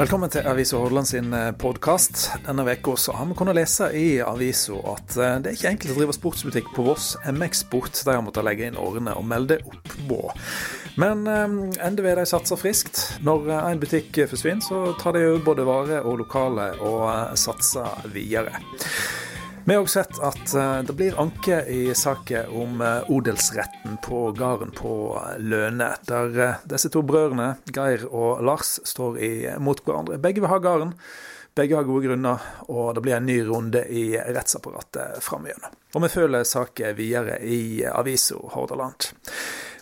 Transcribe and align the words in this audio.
Velkommen 0.00 0.30
til 0.32 0.46
Avisa 0.48 0.78
Hordaland 0.80 1.04
sin 1.10 1.34
eh, 1.36 1.50
podkast. 1.60 2.30
Denne 2.46 2.64
uka 2.64 2.94
har 3.12 3.26
vi 3.28 3.34
kunnet 3.36 3.58
lese 3.58 3.90
i 3.92 4.06
avisa 4.24 4.78
at 4.94 5.12
eh, 5.18 5.34
det 5.44 5.50
er 5.50 5.58
ikke 5.58 5.72
enkelt 5.74 5.92
å 5.92 5.96
drive 5.98 6.14
sportsbutikk 6.16 6.70
på 6.72 6.86
Voss. 6.86 7.10
MX 7.28 7.60
Sport 7.66 8.00
de 8.06 8.14
har 8.14 8.24
måttet 8.24 8.46
legge 8.48 8.70
inn 8.70 8.80
årene 8.80 9.12
og 9.20 9.28
melde 9.28 9.58
opp 9.60 9.92
på. 10.08 10.22
Men 10.96 11.28
eh, 11.28 11.84
NDV 11.92 12.14
de 12.16 12.24
satser 12.32 12.62
friskt. 12.62 13.02
Når 13.28 13.52
en 13.58 13.82
butikk 13.82 14.22
forsvinner, 14.30 14.64
så 14.64 14.94
tar 15.02 15.18
de 15.18 15.34
både 15.44 15.68
vare 15.68 16.00
og 16.00 16.22
lokale 16.22 16.70
og 16.80 17.36
satser 17.36 18.08
videre. 18.08 18.56
Vi 19.64 19.74
har 19.74 19.82
også 19.82 20.00
sett 20.00 20.18
at 20.24 20.54
eh, 20.56 20.78
det 20.88 20.94
blir 20.96 21.18
anke 21.20 21.60
i 21.68 21.94
saken 21.94 22.52
om 22.56 22.80
eh, 22.80 23.10
odelsretten 23.12 23.98
på 24.02 24.30
gården 24.32 24.72
på 24.76 24.94
Løne, 25.38 25.90
der 26.08 26.38
eh, 26.40 26.62
disse 26.70 26.88
to 26.92 27.02
brødrene, 27.04 27.52
Geir 27.68 28.06
og 28.08 28.40
Lars, 28.46 28.78
står 28.88 29.18
imot 29.20 29.84
hverandre. 29.84 30.16
Begge 30.22 30.40
vil 30.40 30.50
ha 30.52 30.58
gården. 30.64 30.94
Begge 31.58 31.76
har 31.76 31.84
gode 31.84 32.06
grunner, 32.08 32.46
og 32.72 32.94
det 32.96 33.04
blir 33.04 33.18
en 33.18 33.28
ny 33.28 33.40
runde 33.44 33.84
i 33.92 34.04
rettsapparatet 34.16 35.20
framover. 35.26 35.68
Og 35.92 36.06
vi 36.06 36.12
følger 36.12 36.46
saken 36.48 36.96
videre 36.96 37.36
i 37.44 37.82
avisa 37.84 38.40
Hordaland. 38.54 39.10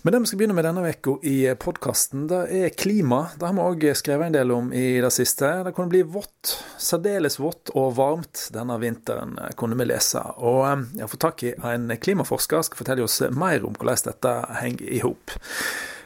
Men 0.08 0.12
det 0.12 0.18
vi 0.18 0.26
skal 0.26 0.38
begynne 0.40 0.54
med 0.56 0.64
denne 0.64 0.88
uka 0.88 1.12
i 1.28 1.54
podkasten, 1.60 2.22
det 2.30 2.38
er 2.48 2.70
klima. 2.72 3.26
Det 3.36 3.44
har 3.44 3.52
vi 3.52 3.60
òg 3.60 3.82
skrevet 3.98 4.30
en 4.30 4.36
del 4.38 4.52
om 4.54 4.70
i 4.72 5.02
det 5.04 5.10
siste. 5.12 5.50
Det 5.66 5.74
kunne 5.76 5.92
bli 5.92 6.00
vått, 6.00 6.54
særdeles 6.80 7.34
vått 7.36 7.68
og 7.76 7.90
varmt 7.98 8.46
denne 8.54 8.78
vinteren, 8.80 9.34
kunne 9.60 9.76
vi 9.76 9.84
lese. 9.90 10.22
Og 10.40 10.62
eh, 10.64 10.86
jeg 11.02 11.10
fått 11.12 11.22
tak 11.26 11.44
i 11.44 11.50
en 11.60 11.92
klimaforsker 12.00 12.56
som 12.56 12.70
skal 12.70 12.80
fortelle 12.80 13.04
oss 13.04 13.18
mer 13.36 13.66
om 13.68 13.76
hvordan 13.76 14.00
dette 14.06 14.32
henger 14.62 14.86
i 14.96 15.02
hop. 15.04 15.34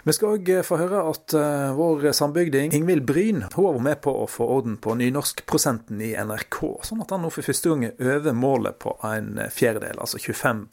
Vi 0.03 0.15
skal 0.17 0.35
òg 0.35 0.51
få 0.67 0.81
høre 0.81 1.05
at 1.07 1.37
uh, 1.39 1.69
vår 1.79 2.09
sambygding 2.19 2.75
Ingvild 2.75 3.07
Bryn 3.07 3.45
hun 3.45 3.53
har 3.55 3.77
vært 3.77 3.85
med 3.87 4.01
på 4.03 4.17
å 4.19 4.27
få 4.27 4.49
orden 4.57 4.81
på 4.83 4.97
nynorskprosenten 4.99 6.03
i 6.03 6.11
NRK, 6.19 6.59
sånn 6.89 7.07
at 7.07 7.15
han 7.15 7.23
nå 7.23 7.31
for 7.31 7.47
første 7.47 7.71
gang 7.71 7.87
øver 8.03 8.35
målet 8.35 8.83
på 8.83 8.97
en 9.07 9.39
fjerdedel, 9.47 10.03
altså 10.03 10.19
25 10.19 10.67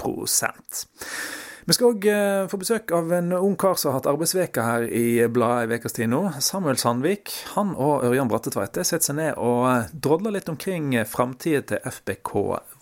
vi 1.70 1.74
skal 1.76 1.92
òg 1.92 2.06
eh, 2.10 2.48
få 2.50 2.58
besøk 2.58 2.92
av 2.98 3.12
en 3.14 3.34
ung 3.38 3.54
kar 3.60 3.76
som 3.78 3.92
har 3.92 4.00
hatt 4.00 4.08
arbeidsveke 4.10 4.64
her 4.66 4.88
i 4.90 5.28
bladet 5.30 5.70
ei 5.70 5.78
ukes 5.78 5.94
tid 5.94 6.10
nå. 6.10 6.24
Samuel 6.42 6.80
Sandvik. 6.82 7.30
Han 7.54 7.76
og 7.78 8.08
Ørjan 8.08 8.32
Brattetveit 8.32 8.80
setter 8.80 9.06
seg 9.06 9.20
ned 9.20 9.38
og 9.38 9.68
eh, 9.70 9.92
drodler 9.94 10.34
litt 10.34 10.50
omkring 10.50 10.96
framtida 11.06 11.62
til 11.70 11.86
FBK 11.86 12.34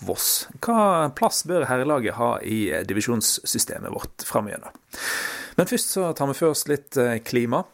Voss. 0.08 0.30
Hva 0.64 1.10
plass 1.20 1.44
bør 1.50 1.68
herrelaget 1.68 2.16
ha 2.16 2.38
i 2.40 2.62
divisjonssystemet 2.88 3.92
vårt 3.92 4.24
framover? 4.24 4.72
Men 5.60 5.68
først 5.68 5.92
så 5.98 6.14
tar 6.16 6.32
vi 6.32 6.40
for 6.40 6.56
oss 6.56 6.64
litt 6.72 6.96
eh, 6.96 7.18
klima. 7.28 7.66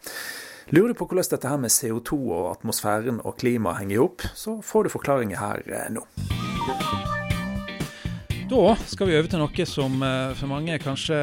Lurer 0.73 0.95
du 0.95 0.97
på 0.97 1.11
hvordan 1.11 1.29
dette 1.35 1.53
her 1.53 1.61
med 1.61 1.77
CO2 1.77 2.23
og 2.23 2.51
atmosfæren 2.55 3.21
og 3.21 3.37
klima 3.37 3.77
henger 3.77 3.99
i 3.99 4.01
hop, 4.01 4.29
så 4.33 4.63
får 4.65 4.89
du 4.89 4.95
forklaringer 4.97 5.45
her 5.45 5.89
nå. 5.93 6.07
Da 8.53 8.75
skal 8.85 9.07
vi 9.09 9.15
over 9.17 9.25
til 9.31 9.39
noe 9.41 9.63
som 9.65 10.03
eh, 10.05 10.31
for 10.37 10.45
mange 10.51 10.75
kanskje 10.77 11.15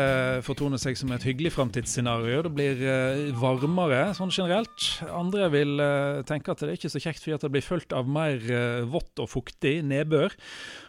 fortoner 0.43 0.81
seg 0.83 0.97
som 0.99 1.13
et 1.15 1.23
hyggelig 1.23 1.53
framtidsscenario. 1.55 2.41
Det 2.43 2.51
blir 2.57 2.81
eh, 2.83 3.21
varmere 3.39 4.09
sånn 4.19 4.33
generelt. 4.35 4.87
Andre 5.15 5.47
vil 5.53 5.79
eh, 5.79 6.23
tenke 6.27 6.51
at 6.51 6.65
det 6.65 6.73
er 6.73 6.81
ikke 6.81 6.91
så 6.91 7.03
kjekt 7.05 7.23
fordi 7.23 7.37
at 7.37 7.45
det 7.47 7.53
blir 7.55 7.63
fulgt 7.63 7.95
av 7.95 8.11
mer 8.11 8.43
vått 8.91 9.23
og 9.23 9.31
fuktig 9.31 9.77
nedbør. 9.87 10.35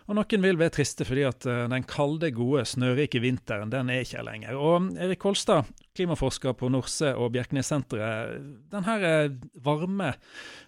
Og 0.09 0.17
noen 0.17 0.48
vil 0.48 0.58
være 0.58 0.73
triste 0.80 1.06
fordi 1.06 1.28
at 1.30 1.45
den 1.45 1.86
kalde, 1.86 2.33
gode, 2.33 2.66
snørike 2.72 3.22
vinteren 3.22 3.70
den 3.70 3.94
er 3.94 4.02
ikke 4.02 4.23
her 4.23 4.26
lenger. 4.31 4.58
Og 4.58 4.89
Erik 4.98 5.22
Kolstad, 5.22 5.70
klimaforsker 5.94 6.58
på 6.58 6.72
Norse 6.73 7.14
og 7.14 7.36
Bjerknessenteret. 7.38 8.42
Denne 8.73 9.14
varme, 9.61 10.15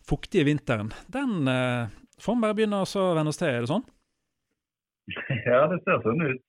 fuktige 0.06 0.46
vinteren, 0.52 0.94
den 1.10 1.50
får 2.22 2.38
vi 2.38 2.46
bare 2.46 2.62
begynne 2.62 2.86
å 2.86 3.10
venne 3.18 3.34
oss 3.34 3.42
til, 3.42 3.50
er 3.50 3.66
det 3.66 3.74
sånn? 3.74 3.90
Ja, 5.50 5.66
det 5.72 5.80
ser 5.84 6.02
sånn 6.04 6.24
ut. 6.24 6.42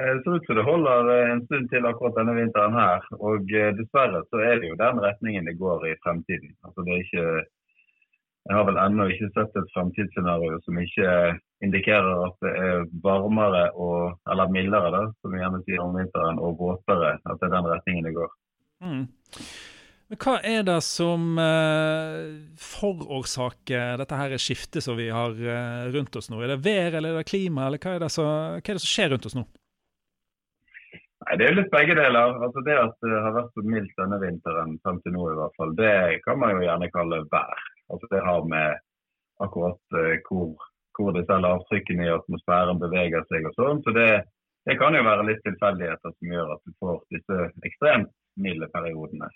Eh, 0.00 0.12
det 0.14 0.22
ser 0.24 0.36
ut 0.36 0.46
som 0.46 0.56
det 0.56 0.66
holder 0.66 1.08
eh, 1.14 1.30
en 1.30 1.44
stund 1.46 1.70
til 1.70 1.86
akkurat 1.88 2.18
denne 2.18 2.36
vinteren 2.38 2.76
her. 2.78 3.06
Og 3.18 3.50
eh, 3.54 3.72
dessverre 3.78 4.22
så 4.30 4.42
er 4.44 4.60
det 4.60 4.70
jo 4.70 4.78
den 4.80 5.00
retningen 5.02 5.48
det 5.50 5.58
går 5.58 5.88
i 5.90 5.96
fremtiden. 6.04 6.52
Altså 6.66 6.86
det 6.86 6.94
er 6.94 7.02
ikke 7.06 7.26
Jeg 8.48 8.56
har 8.56 8.64
vel 8.64 8.78
ennå 8.80 9.04
ikke 9.12 9.26
sett 9.34 9.56
et 9.60 9.72
fremtidsscenario 9.74 10.54
som 10.64 10.78
ikke 10.80 11.08
indikerer 11.60 12.22
at 12.24 12.38
det 12.40 12.52
er 12.68 12.86
varmere 13.04 13.66
og 13.74 14.16
Eller 14.32 14.48
mildere, 14.48 14.92
da, 14.94 15.02
som 15.20 15.34
vi 15.34 15.42
gjerne 15.42 15.60
sier 15.66 15.82
om 15.84 15.98
vinteren, 15.98 16.40
og 16.40 16.56
våtere. 16.58 17.18
At 17.20 17.36
det 17.42 17.50
er 17.50 17.56
den 17.58 17.68
retningen 17.74 18.08
det 18.08 18.14
går. 18.16 18.32
Mm. 18.80 19.04
Men 20.10 20.18
Hva 20.18 20.32
er 20.42 20.64
det 20.66 20.80
som 20.82 21.36
uh, 21.38 22.32
forårsaker 22.58 24.00
dette 24.00 24.16
her 24.18 24.32
skiftet 24.42 24.82
som 24.82 24.96
vi 24.98 25.06
har 25.14 25.36
uh, 25.38 25.84
rundt 25.94 26.16
oss 26.18 26.26
nå? 26.32 26.40
Er 26.42 26.50
det 26.50 26.64
vær 26.64 26.96
eller 26.98 27.14
er 27.14 27.20
det 27.20 27.28
klima, 27.30 27.68
eller 27.68 27.78
hva 27.78 27.92
er 27.94 28.02
det, 28.02 28.08
hva 28.18 28.32
er 28.58 28.64
det 28.66 28.82
som 28.82 28.90
skjer 28.90 29.12
rundt 29.12 29.28
oss 29.28 29.36
nå? 29.38 29.44
Nei, 30.90 31.36
Det 31.38 31.46
er 31.46 31.54
litt 31.54 31.70
begge 31.70 31.94
deler. 31.94 32.34
Altså 32.42 32.64
Det 32.66 32.74
at 32.74 32.96
det 33.06 33.20
har 33.22 33.36
vært 33.36 33.54
så 33.54 33.62
mildt 33.62 34.02
denne 34.02 34.18
vinteren 34.24 34.72
frem 34.82 34.98
til 35.04 35.14
nå, 35.14 35.28
i 35.30 35.36
hvert 35.38 35.60
fall, 35.60 35.76
det 35.78 35.92
kan 36.24 36.42
man 36.42 36.56
jo 36.56 36.64
gjerne 36.64 36.88
kalle 36.96 37.20
vær. 37.36 37.62
Altså 37.94 38.10
Det 38.10 38.22
har 38.26 38.48
med 38.50 38.82
akkurat 39.46 39.94
uh, 39.94 40.16
hvor, 40.26 40.64
hvor 40.98 41.14
disse 41.14 41.38
lavtrykkene 41.44 42.08
i 42.08 42.16
atmosfæren 42.16 42.82
beveger 42.82 43.22
seg 43.30 43.46
og 43.46 43.54
sånn. 43.60 43.84
Så 43.86 43.94
det, 43.94 44.08
det 44.66 44.74
kan 44.82 44.98
jo 44.98 45.06
være 45.06 45.28
litt 45.30 45.46
tilfeldigheter 45.46 46.18
som 46.18 46.34
gjør 46.34 46.50
at 46.56 46.66
du 46.66 46.74
får 46.82 46.98
disse 47.14 47.38
ekstremt 47.70 48.10
milde 48.34 48.66
periodene. 48.74 49.30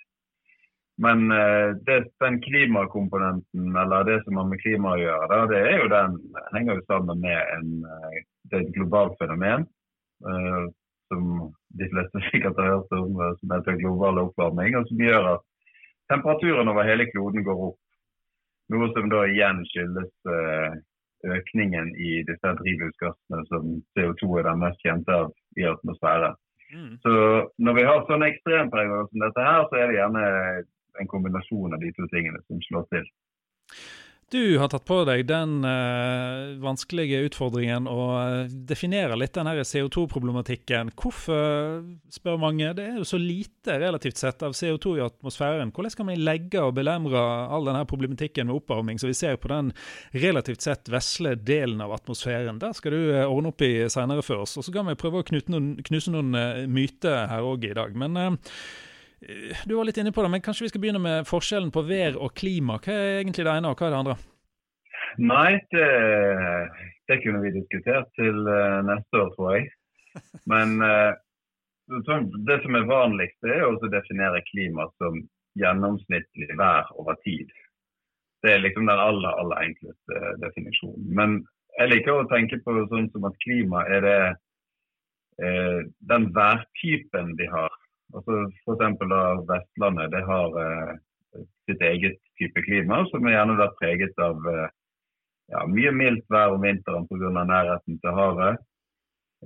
Men 0.96 1.30
eh, 1.30 1.76
det, 1.86 2.04
den 2.20 2.40
klimakomponenten, 2.40 3.76
eller 3.76 4.04
det 4.04 4.20
som 4.24 4.36
har 4.36 4.46
med 4.46 4.60
klima 4.62 4.94
å 4.94 5.00
gjøre, 5.00 5.40
det 5.50 5.60
er 5.66 5.76
jo 5.82 5.90
den, 5.90 6.18
henger 6.54 6.78
jo 6.78 6.86
sammen 6.86 7.20
med 7.24 7.40
en, 7.56 7.72
eh, 7.90 8.20
det 8.50 8.58
er 8.58 8.66
et 8.66 8.76
globalt 8.76 9.16
fenomen. 9.18 9.66
Uh, 10.24 10.70
som 11.10 11.24
de 11.76 11.86
fleste 11.90 12.20
sikkert 12.30 12.60
har 12.62 12.76
hørt 12.76 12.92
om, 12.96 13.18
som 13.40 13.54
heter 13.56 13.80
global 13.80 14.22
oppvarming. 14.22 14.76
Og 14.78 14.86
som 14.88 15.02
gjør 15.02 15.30
at 15.34 15.42
temperaturen 16.12 16.70
over 16.70 16.86
hele 16.86 17.08
kloden 17.10 17.44
går 17.44 17.64
opp. 17.70 17.80
Noe 18.72 18.88
som 18.94 19.10
da 19.12 19.26
igjen 19.28 19.60
skyldes 19.68 20.08
økningen 21.28 21.90
i 22.00 22.22
disse 22.24 22.52
drivhusgassene 22.60 23.42
som 23.50 23.74
CO2 23.92 24.38
er 24.40 24.48
den 24.48 24.62
mest 24.62 24.80
kjente 24.86 25.18
av 25.18 25.34
i 25.60 25.66
atmosfæren. 25.68 26.38
Mm. 26.72 26.94
Så 27.04 27.12
når 27.60 27.76
vi 27.76 27.84
har 27.90 28.06
sånne 28.08 28.30
ekstremperioder 28.32 29.10
som 29.10 29.24
dette 29.26 29.44
her, 29.44 29.66
så 29.68 29.80
er 29.80 29.90
det 29.90 29.98
gjerne 29.98 30.24
en 31.00 31.10
kombinasjon 31.10 31.74
av 31.74 31.82
de 31.82 31.92
to 31.96 32.08
tingene 32.12 32.40
som 32.46 32.62
slår 32.68 32.88
til. 32.94 33.08
Du 34.34 34.58
har 34.58 34.70
tatt 34.72 34.86
på 34.88 34.96
deg 35.06 35.26
den 35.28 35.60
uh, 35.62 36.56
vanskelige 36.58 37.20
utfordringen 37.28 37.84
å 37.86 38.04
uh, 38.16 38.54
definere 38.66 39.14
litt 39.20 39.36
den 39.36 39.46
CO2-problematikken. 39.46 40.90
Hvorfor, 40.98 41.84
spør 42.10 42.40
mange, 42.40 42.72
det 42.74 42.86
er 42.88 42.96
jo 42.98 43.06
så 43.06 43.20
lite 43.20 43.76
relativt 43.82 44.18
sett 44.18 44.42
av 44.42 44.56
CO2 44.56 44.96
i 44.98 45.04
atmosfæren. 45.04 45.70
Hvordan 45.76 45.94
skal 45.94 46.08
man 46.08 46.24
legge 46.24 46.64
og 46.64 46.74
belemre 46.78 47.20
all 47.20 47.68
denne 47.68 47.84
problematikken 47.86 48.48
med 48.48 48.56
oppvarming 48.56 48.98
som 48.98 49.12
vi 49.12 49.18
ser 49.18 49.38
på 49.38 49.52
den 49.52 49.70
relativt 50.24 50.64
sett 50.66 50.90
vesle 50.90 51.36
delen 51.38 51.84
av 51.84 51.94
atmosfæren? 52.00 52.58
Der 52.64 52.74
skal 52.74 52.96
du 52.96 53.02
uh, 53.12 53.28
ordne 53.28 53.52
opp 53.52 53.62
i 53.62 53.74
seinere 53.92 54.24
for 54.24 54.46
oss. 54.46 54.56
Og 54.58 54.66
så 54.66 54.74
kan 54.74 54.88
vi 54.88 54.98
prøve 54.98 55.22
å 55.22 55.38
noen, 55.52 55.76
knuse 55.84 56.14
noen 56.14 56.66
myter 56.72 57.28
her 57.30 57.46
òg 57.46 57.68
i 57.68 57.76
dag. 57.76 57.94
Men 57.94 58.18
du 59.64 59.74
var 59.76 59.86
litt 59.88 59.98
inne 60.00 60.12
på 60.12 60.22
det, 60.24 60.30
men 60.32 60.42
kanskje 60.44 60.66
vi 60.66 60.70
skal 60.72 60.82
begynne 60.82 61.02
med 61.02 61.28
forskjellen 61.28 61.72
på 61.74 61.84
vær 61.88 62.18
og 62.20 62.34
klima. 62.36 62.78
Hva 62.82 62.94
er 62.94 63.20
egentlig 63.22 63.46
det 63.46 63.52
ene, 63.54 63.70
og 63.70 63.80
hva 63.80 63.88
er 63.88 63.94
det 63.94 64.00
andre? 64.02 64.16
Nei, 65.22 65.50
det, 65.72 65.88
det 67.10 67.20
kunne 67.22 67.42
vi 67.44 67.54
diskutert 67.54 68.08
til 68.18 68.40
uh, 68.48 68.80
neste 68.86 69.20
år, 69.20 69.30
tror 69.36 69.56
jeg. 69.56 69.68
Men 70.50 70.76
uh, 70.82 71.12
det 72.48 72.58
som 72.64 72.78
er 72.78 72.88
vanligst, 72.90 73.38
er 73.46 73.66
å 73.66 73.76
definere 73.92 74.42
klima 74.50 74.88
som 74.98 75.20
gjennomsnittlig 75.60 76.50
vær 76.58 76.90
over 76.98 77.18
tid. 77.26 77.52
Det 78.42 78.56
er 78.56 78.64
liksom 78.64 78.88
den 78.90 79.00
aller, 79.00 79.38
aller 79.40 79.68
enkleste 79.68 80.18
uh, 80.18 80.32
definisjonen. 80.42 81.06
Men 81.14 81.38
jeg 81.78 81.92
liker 81.92 82.18
å 82.18 82.28
tenke 82.30 82.58
på 82.64 82.76
sånn 82.90 83.08
som 83.14 83.30
at 83.30 83.38
klima 83.42 83.86
er 83.90 84.04
det 84.04 84.18
den 86.06 86.28
værtypen 86.30 87.32
vi 87.34 87.48
har 87.50 87.72
Altså 88.14 88.44
F.eks. 88.62 89.02
Vestlandet 89.48 90.12
det 90.14 90.22
har 90.28 90.62
eh, 90.62 90.94
sitt 91.66 91.82
eget 91.82 92.18
type 92.38 92.62
klima, 92.66 93.02
som 93.10 93.26
er 93.26 93.36
gjerne 93.36 93.58
vært 93.58 93.76
preget 93.80 94.22
av 94.22 94.48
eh, 94.50 94.70
ja, 95.52 95.64
mye 95.70 95.92
mildt 95.96 96.24
vær 96.32 96.54
om 96.54 96.64
vinteren 96.64 97.08
pga. 97.10 97.32
nærheten 97.34 98.00
til 98.02 98.18
havet. 98.18 98.62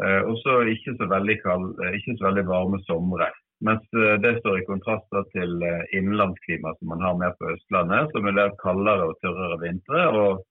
Eh, 0.05 0.23
og 0.29 0.39
ikke, 0.73 0.95
eh, 0.95 1.99
ikke 1.99 2.17
så 2.19 2.29
veldig 2.29 2.47
varme 2.49 2.81
somre. 2.87 3.31
Mens 3.67 3.83
det 4.23 4.37
står 4.39 4.61
i 4.61 4.67
kontrast 4.69 5.09
til 5.35 5.65
innlandsklima 5.99 6.77
som 6.77 6.93
man 6.93 7.01
har 7.03 7.17
mer 7.19 7.33
på 7.41 7.49
Østlandet, 7.57 8.13
som 8.15 8.29
er 8.31 8.53
kaldere 8.63 9.09
og 9.11 9.17
tørrere 9.19 9.57
vintre 9.65 10.05
og, 10.15 10.45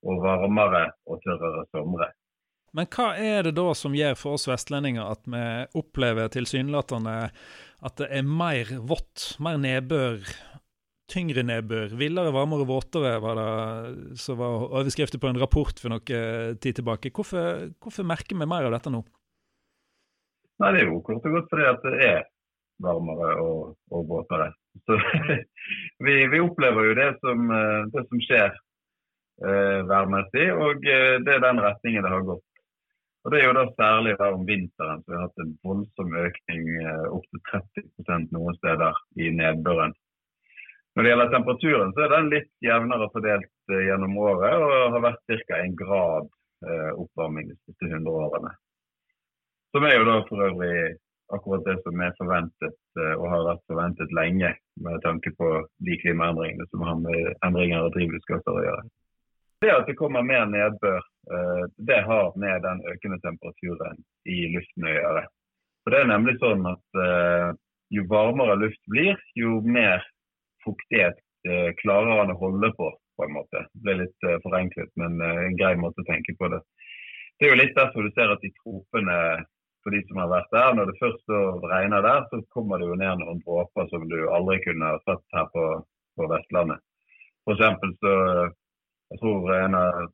og 0.00 0.22
varmere 0.24 0.86
og 1.04 1.20
tørrere 1.26 1.66
somre. 1.76 2.08
Men 2.74 2.88
hva 2.90 3.12
er 3.20 3.46
det 3.46 3.54
da 3.54 3.68
som 3.78 3.94
gjør 3.94 4.16
for 4.18 4.38
oss 4.38 4.48
vestlendinger 4.50 5.06
at 5.06 5.28
vi 5.30 5.44
opplever 5.78 6.32
tilsynelatende 6.34 7.18
at 7.84 8.00
det 8.00 8.08
er 8.16 8.26
mer 8.26 8.70
vått, 8.88 9.34
mer 9.44 9.60
nedbør 9.62 10.24
tyngre 11.10 11.44
nedbør, 11.44 11.92
villere, 12.00 12.32
varmere, 12.32 12.66
våtere, 12.68 13.18
var 13.22 13.38
det 13.38 14.18
som 14.20 14.38
var 14.40 14.68
overskriften 14.80 15.20
på 15.20 15.30
en 15.30 15.40
rapport 15.40 15.80
for 15.80 15.92
noe 15.92 16.20
tid 16.62 16.78
tilbake. 16.80 17.12
Hvorfor, 17.14 17.68
hvorfor 17.82 18.08
merker 18.08 18.38
vi 18.38 18.48
mer 18.48 18.68
av 18.68 18.74
dette 18.76 18.92
nå? 18.92 19.02
Nei, 20.62 20.70
Det 20.72 20.84
er 20.84 20.88
jo 20.88 21.02
kort 21.04 21.26
og 21.26 21.36
godt 21.36 21.50
fordi 21.52 21.66
at 21.68 21.84
det 21.84 21.94
er 22.08 22.20
varmere 22.84 23.34
og, 23.42 23.74
og 23.92 24.06
våtere. 24.10 24.52
Så 24.86 24.98
vi, 26.06 26.14
vi, 26.32 26.40
opplever 26.40 26.90
jo 26.90 26.96
det 26.98 27.10
som, 27.20 27.52
det 27.92 28.04
som 28.08 28.24
skjer 28.24 28.48
eh, 28.50 29.80
værmessig, 29.90 30.48
og 30.54 30.88
eh, 30.88 31.20
det 31.26 31.36
er 31.36 31.44
den 31.44 31.62
retningen 31.62 32.06
det 32.06 32.14
har 32.14 32.26
gått. 32.32 32.46
Og 33.24 33.32
Det 33.32 33.40
er 33.40 33.46
jo 33.48 33.56
da 33.56 33.64
særlig 33.72 34.16
der 34.20 34.34
om 34.36 34.42
vinteren 34.44 35.00
så 35.02 35.10
vi 35.10 35.16
har 35.16 35.22
hatt 35.26 35.42
en 35.42 35.52
voldsom 35.64 36.10
økning, 36.20 36.64
eh, 36.84 37.04
opptil 37.08 37.40
30 37.48 38.26
noen 38.36 38.56
steder 38.58 38.98
i 39.16 39.30
nedbøren. 39.32 39.94
Når 40.94 41.02
det 41.02 41.10
gjelder 41.10 41.30
temperaturen, 41.32 41.94
så 41.94 42.04
er 42.04 42.12
den 42.12 42.28
litt 42.34 42.50
jevnere 42.62 43.08
fordelt 43.14 43.72
eh, 43.72 43.86
gjennom 43.88 44.18
året 44.20 44.58
og 44.66 44.74
har 44.96 45.06
vært 45.06 45.32
ca. 45.48 45.56
en 45.56 45.76
grad 45.78 46.28
eh, 46.68 46.90
oppvarming 46.92 47.48
de 47.48 47.56
siste 47.62 47.88
100 47.88 48.12
årene. 48.26 48.52
Som 49.72 49.88
er 49.88 49.96
jo 49.96 50.04
da 50.10 50.18
for 50.28 50.44
øvrig 50.44 50.76
akkurat 51.32 51.64
det 51.64 51.78
som 51.80 52.00
er 52.04 52.12
forventet 52.20 52.76
og 53.16 53.24
har 53.32 53.46
vært 53.48 53.62
forventet 53.66 54.12
lenge, 54.14 54.50
med 54.84 55.00
tanke 55.02 55.32
på 55.38 55.48
de 55.88 55.96
klimaendringene 56.02 56.66
som 56.68 56.84
har 56.84 57.00
med 57.00 57.32
endringer 57.48 57.80
av 57.80 57.90
drivhusgasser 57.96 58.52
å 58.52 58.62
gjøre. 58.62 58.84
Det 59.64 59.72
at 59.72 59.88
det 59.88 59.96
kommer 59.98 60.22
mer 60.22 60.44
nedbør, 60.52 61.00
det 61.76 62.00
har 62.04 62.32
med 62.36 62.62
den 62.62 62.82
økende 62.90 63.18
temperaturen 63.22 64.00
i 64.28 64.42
luften 64.52 64.88
å 64.88 64.92
gjøre. 64.92 65.22
For 65.84 65.94
det 65.94 66.00
er 66.00 66.10
nemlig 66.10 66.34
sånn 66.40 66.66
at 66.68 66.98
eh, 67.00 67.48
jo 67.96 68.04
varmere 68.10 68.56
luft 68.60 68.80
blir, 68.92 69.16
jo 69.36 69.58
mer 69.64 70.04
fuktighet 70.64 71.18
eh, 71.48 71.70
klarer 71.80 72.22
han 72.22 72.32
å 72.32 72.38
holde 72.40 72.70
på, 72.78 72.90
på 73.16 73.26
en 73.26 73.34
måte. 73.36 73.64
Det 73.72 73.84
blir 73.86 74.00
litt 74.02 74.28
forenklet, 74.46 74.92
men 75.00 75.20
en 75.20 75.58
grei 75.60 75.74
måte 75.80 76.04
å 76.04 76.08
tenke 76.08 76.36
på 76.40 76.48
det. 76.52 76.62
Det 77.38 77.48
er 77.48 77.54
jo 77.54 77.60
litt 77.60 77.76
derfor 77.76 78.06
du 78.06 78.14
ser 78.14 78.32
at 78.32 78.46
i 78.46 78.52
tropene 78.62 79.18
for 79.84 79.92
de 79.92 80.00
som 80.08 80.22
har 80.22 80.30
vært 80.32 80.52
der, 80.54 80.76
når 80.76 80.88
det 80.88 81.00
først 81.00 81.32
regner 81.68 82.04
der, 82.06 82.22
så 82.30 82.40
kommer 82.56 82.80
det 82.80 82.88
jo 82.88 82.96
ned 82.96 83.20
noen 83.20 83.42
dråper 83.44 83.88
som 83.90 84.06
du 84.08 84.16
aldri 84.32 84.56
kunne 84.64 84.94
ha 84.94 85.00
sett 85.04 85.36
her 85.36 85.50
på, 85.52 85.64
på 86.16 86.28
Vestlandet. 86.30 86.80
For 87.44 87.60
så 87.60 87.68
jeg 89.12 89.20
tror 89.20 89.50
en 89.52 89.76
av, 89.76 90.06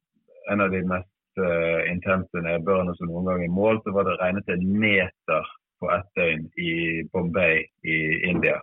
en 0.53 0.65
av 0.65 0.73
de 0.75 0.83
mest 0.89 1.43
uh, 1.43 1.81
intense 1.91 2.45
nedbørene 2.45 2.95
som 2.99 3.11
noen 3.11 3.29
gang 3.31 3.45
er 3.47 3.55
målt, 3.55 3.85
så 3.85 3.95
var 3.95 4.09
det 4.09 4.19
regnet 4.21 4.51
en 4.51 4.67
meter 4.83 5.53
på 5.81 5.91
ett 5.95 6.09
døgn 6.19 6.49
i 6.61 6.73
Bombay 7.13 7.63
i 7.87 7.99
India. 8.29 8.59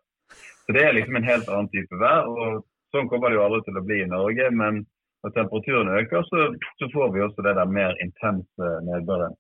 Så 0.66 0.76
Det 0.76 0.84
er 0.84 0.94
liksom 0.94 1.16
en 1.16 1.28
helt 1.28 1.50
annen 1.50 1.72
type 1.74 2.00
vær. 2.02 2.28
og 2.28 2.66
Sånn 2.96 3.10
kommer 3.12 3.32
det 3.32 3.40
jo 3.40 3.46
aldri 3.46 3.64
til 3.66 3.80
å 3.80 3.84
bli 3.88 4.02
i 4.04 4.12
Norge. 4.12 4.50
Men 4.52 4.84
når 5.24 5.34
temperaturen 5.36 5.92
øker, 5.92 6.24
så, 6.28 6.46
så 6.80 6.90
får 6.94 7.12
vi 7.16 7.24
også 7.26 7.46
det 7.46 7.56
der 7.58 7.72
mer 7.72 7.96
intense 8.04 8.72
nedbøren. 8.88 9.36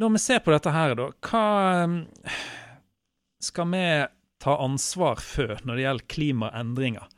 Når 0.00 0.14
vi 0.14 0.22
ser 0.22 0.42
på 0.44 0.54
dette 0.54 0.72
her, 0.74 0.94
da, 0.98 1.08
hva 1.26 1.44
um, 1.84 2.00
skal 3.42 3.70
vi 3.72 3.84
ta 4.40 4.56
ansvar 4.62 5.22
for 5.22 5.58
når 5.66 5.76
det 5.76 5.86
gjelder 5.86 6.10
klimaendringer? 6.14 7.08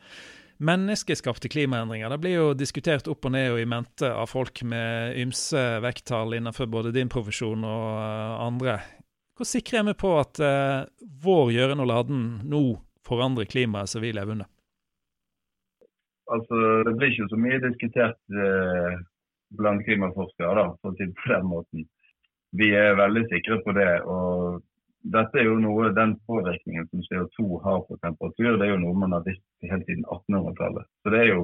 Menneskeskapte 0.63 1.49
klimaendringer 1.51 2.13
det 2.13 2.19
blir 2.23 2.35
jo 2.37 2.47
diskutert 2.55 3.09
opp 3.11 3.27
og 3.27 3.33
ned 3.35 3.49
og 3.51 3.61
i 3.63 3.67
mente 3.67 4.07
av 4.07 4.29
folk 4.31 4.63
med 4.69 5.17
ymse 5.19 5.59
vekttall 5.83 6.37
innenfor 6.37 6.69
både 6.71 6.93
din 6.95 7.11
profesjon 7.11 7.65
og 7.67 7.87
uh, 7.99 8.45
andre. 8.45 8.77
Hvor 9.35 9.49
sikre 9.49 9.81
er 9.81 9.89
vi 9.91 9.97
på 9.99 10.13
at 10.21 10.39
uh, 10.39 10.85
vår 11.25 11.51
gjøren 11.57 11.83
og 11.83 11.91
laden 11.91 12.23
nå 12.47 12.63
forandrer 13.03 13.51
klimaet 13.51 13.91
som 13.91 14.05
vi 14.05 14.13
lever 14.15 14.37
under? 14.37 14.51
Altså, 16.31 16.61
Det 16.87 16.95
blir 16.95 17.11
ikke 17.11 17.31
så 17.33 17.41
mye 17.43 17.63
diskutert 17.67 18.21
uh, 18.31 19.03
blant 19.59 19.83
klimaforskere, 19.89 20.55
da, 20.61 20.69
for 20.79 20.93
å 20.93 20.97
si 20.97 21.09
det 21.09 21.19
på 21.19 21.33
den 21.35 21.49
måten. 21.51 21.89
Vi 22.55 22.71
er 22.77 22.95
veldig 23.01 23.25
sikre 23.33 23.59
på 23.67 23.75
det. 23.75 23.91
og 24.07 24.63
dette 25.03 25.41
er 25.41 25.49
jo 25.49 25.57
noe, 25.59 25.91
Den 25.97 26.15
påvirkningen 26.29 26.87
som 26.91 27.03
CO2 27.09 27.63
har 27.65 27.81
på 27.89 27.99
temperatur, 28.03 28.57
det 28.59 28.67
er 28.69 28.75
jo 28.75 28.83
noe 28.85 28.95
man 28.99 29.17
har 29.17 29.25
visst 29.27 29.43
helt 29.67 29.87
siden 29.89 30.05
1800-tallet. 30.07 30.87
Så 31.03 31.15
det 31.15 31.21
er 31.25 31.31
jo 31.35 31.43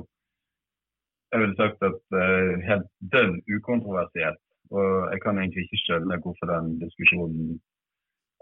jeg 1.33 1.41
vil 1.43 1.57
sagt 1.59 1.83
at 1.85 1.99
uh, 2.17 2.53
helt 2.65 2.87
dønn 3.13 3.35
ukontroversielt. 3.57 4.41
Og 4.73 5.09
jeg 5.13 5.21
kan 5.25 5.41
egentlig 5.41 5.65
ikke 5.67 5.83
skjønne 5.83 6.21
hvorfor 6.25 6.49
den 6.49 6.79
diskusjonen 6.83 7.59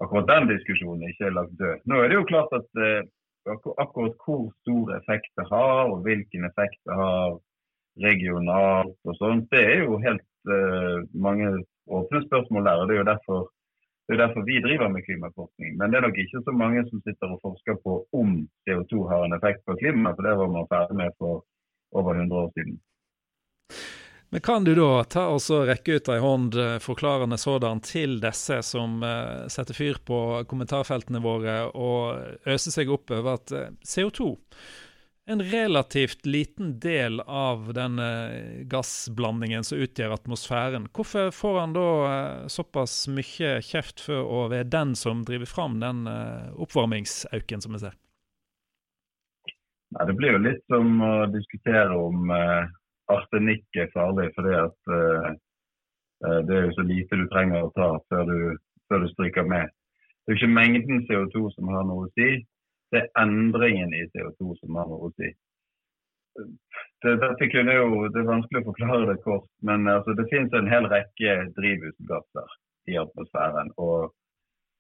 akkurat 0.03 0.29
den 0.29 0.51
diskusjonen 0.51 1.09
ikke 1.09 1.29
er 1.29 1.37
lagt 1.39 1.55
død. 1.59 1.83
Nå 1.89 2.01
er 2.03 2.11
det 2.11 2.19
jo 2.19 2.31
klart 2.31 2.53
at 2.59 2.69
uh, 2.79 3.03
akkurat 3.83 4.17
hvor 4.23 4.49
stor 4.63 4.93
effekt 4.99 5.31
det 5.39 5.47
har, 5.51 5.91
og 5.91 6.03
hvilken 6.07 6.49
effekt 6.51 6.81
det 6.89 6.99
har 7.01 7.39
regionalt 8.05 8.99
og 9.09 9.15
sånt, 9.17 9.47
det 9.55 9.63
er 9.65 9.85
jo 9.87 10.01
helt 10.05 10.27
uh, 10.53 10.99
mange 11.27 11.49
åpne 11.87 12.23
spørsmål 12.27 12.69
der. 12.69 12.83
og 12.83 12.89
Det 12.89 12.97
er 12.97 13.03
jo 13.03 13.13
derfor 13.13 13.39
det 14.06 14.14
er 14.14 14.23
derfor 14.23 14.47
vi 14.47 14.61
driver 14.62 14.88
med 14.88 15.05
klimaforskning. 15.06 15.76
Men 15.79 15.91
det 15.91 15.99
er 15.99 16.06
nok 16.06 16.19
ikke 16.23 16.43
så 16.47 16.53
mange 16.55 16.85
som 16.88 17.03
sitter 17.03 17.32
og 17.35 17.43
forsker 17.43 17.79
på 17.85 17.94
om 18.20 18.37
CO2 18.64 19.06
har 19.11 19.25
en 19.26 19.37
effekt 19.38 19.64
på 19.67 19.75
klimaet, 19.81 20.14
for 20.17 20.23
det 20.29 20.35
var 20.41 20.53
man 20.56 20.69
ferdig 20.75 20.97
med 21.03 21.17
for 21.19 21.43
over 21.99 22.12
100 22.14 22.43
år 22.43 22.50
siden. 22.55 22.76
Men 24.31 24.41
kan 24.41 24.64
du 24.64 24.73
da 24.75 25.05
ta 25.11 25.29
og 25.31 25.43
rekke 25.69 25.99
ut 25.99 26.08
ei 26.11 26.19
hånd, 26.23 26.55
eh, 26.58 26.79
forklarende 26.82 27.38
sådan, 27.38 27.81
til 27.81 28.19
disse 28.23 28.58
som 28.67 28.99
uh, 29.03 29.47
setter 29.50 29.75
fyr 29.75 30.00
på 30.03 30.19
kommentarfeltene 30.50 31.23
våre 31.23 31.61
og 31.70 32.47
øser 32.47 32.75
seg 32.75 32.91
opp 32.91 33.14
over 33.14 33.38
at 33.38 33.55
eh, 33.55 33.70
CO2 33.87 34.35
en 35.28 35.43
relativt 35.43 36.26
liten 36.26 36.81
del 36.81 37.20
av 37.20 37.73
den 37.75 37.99
eh, 37.99 38.62
gassblandingen 38.62 39.64
som 39.64 39.78
utgjør 39.78 40.14
atmosfæren. 40.14 40.87
Hvorfor 40.94 41.32
får 41.34 41.58
han 41.61 41.75
da 41.75 41.87
eh, 42.06 42.46
såpass 42.52 42.94
mye 43.11 43.56
kjeft 43.67 44.05
for 44.06 44.23
å 44.23 44.44
være 44.52 44.70
den 44.70 44.94
som 44.99 45.25
driver 45.26 45.50
fram 45.50 45.81
den 45.82 46.06
eh, 46.11 46.52
oppvarmingsauken 46.62 47.64
som 47.64 47.75
vi 47.75 47.82
ser? 47.82 47.96
Nei, 49.96 50.06
det 50.06 50.17
blir 50.19 50.37
jo 50.37 50.44
litt 50.46 50.62
som 50.70 51.02
å 51.02 51.12
diskutere 51.31 51.94
om 51.94 52.31
uh, 52.34 52.67
arsenikk 53.14 53.79
er 53.79 53.87
farlig, 53.93 54.32
fordi 54.34 54.56
at 54.58 54.96
det 56.49 56.56
er 56.56 56.64
jo 56.67 56.72
så 56.75 56.84
lite 56.88 57.19
du 57.20 57.22
trenger 57.31 57.62
å 57.62 57.70
ta 57.76 57.87
før 58.11 58.25
du, 58.26 58.40
før 58.91 59.05
du 59.05 59.06
stryker 59.12 59.46
med. 59.46 59.70
Det 59.70 60.32
er 60.32 60.34
jo 60.34 60.41
ikke 60.41 60.56
mengden 60.58 61.05
CO2 61.06 61.44
som 61.55 61.70
har 61.70 61.86
noe 61.86 62.08
å 62.08 62.10
si, 62.19 62.43
det 62.96 63.03
er 63.05 63.22
endringen 63.22 63.93
i 63.94 64.06
CO2 64.12 64.56
som 64.60 64.79
har 64.81 64.88
noe 64.91 65.08
å 65.08 65.15
si. 65.17 65.32
Det, 66.36 67.12
dette 67.22 67.48
kunne 67.53 67.74
jo, 67.76 68.06
det 68.12 68.22
er 68.22 68.29
vanskelig 68.29 68.62
å 68.62 68.69
forklare 68.70 69.08
det 69.10 69.19
kort, 69.24 69.48
men 69.69 69.88
altså, 69.88 70.17
det 70.17 70.29
finnes 70.32 70.53
en 70.56 70.69
hel 70.69 70.88
rekke 70.93 71.36
drivhusgasser 71.56 72.56
i 72.93 72.98
atmosfæren. 73.00 73.72
og 73.76 74.12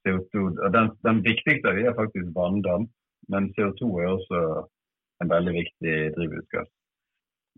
CO2, 0.06 0.42
og 0.64 0.72
den, 0.72 0.90
den 1.06 1.22
viktigste 1.24 1.72
er 1.82 1.96
faktisk 1.98 2.28
vanndamp, 2.34 2.90
men 3.32 3.50
CO2 3.56 3.88
er 4.02 4.12
også 4.12 4.42
en 5.22 5.32
veldig 5.32 5.54
viktig 5.56 5.96
drivhusgass. 6.16 6.70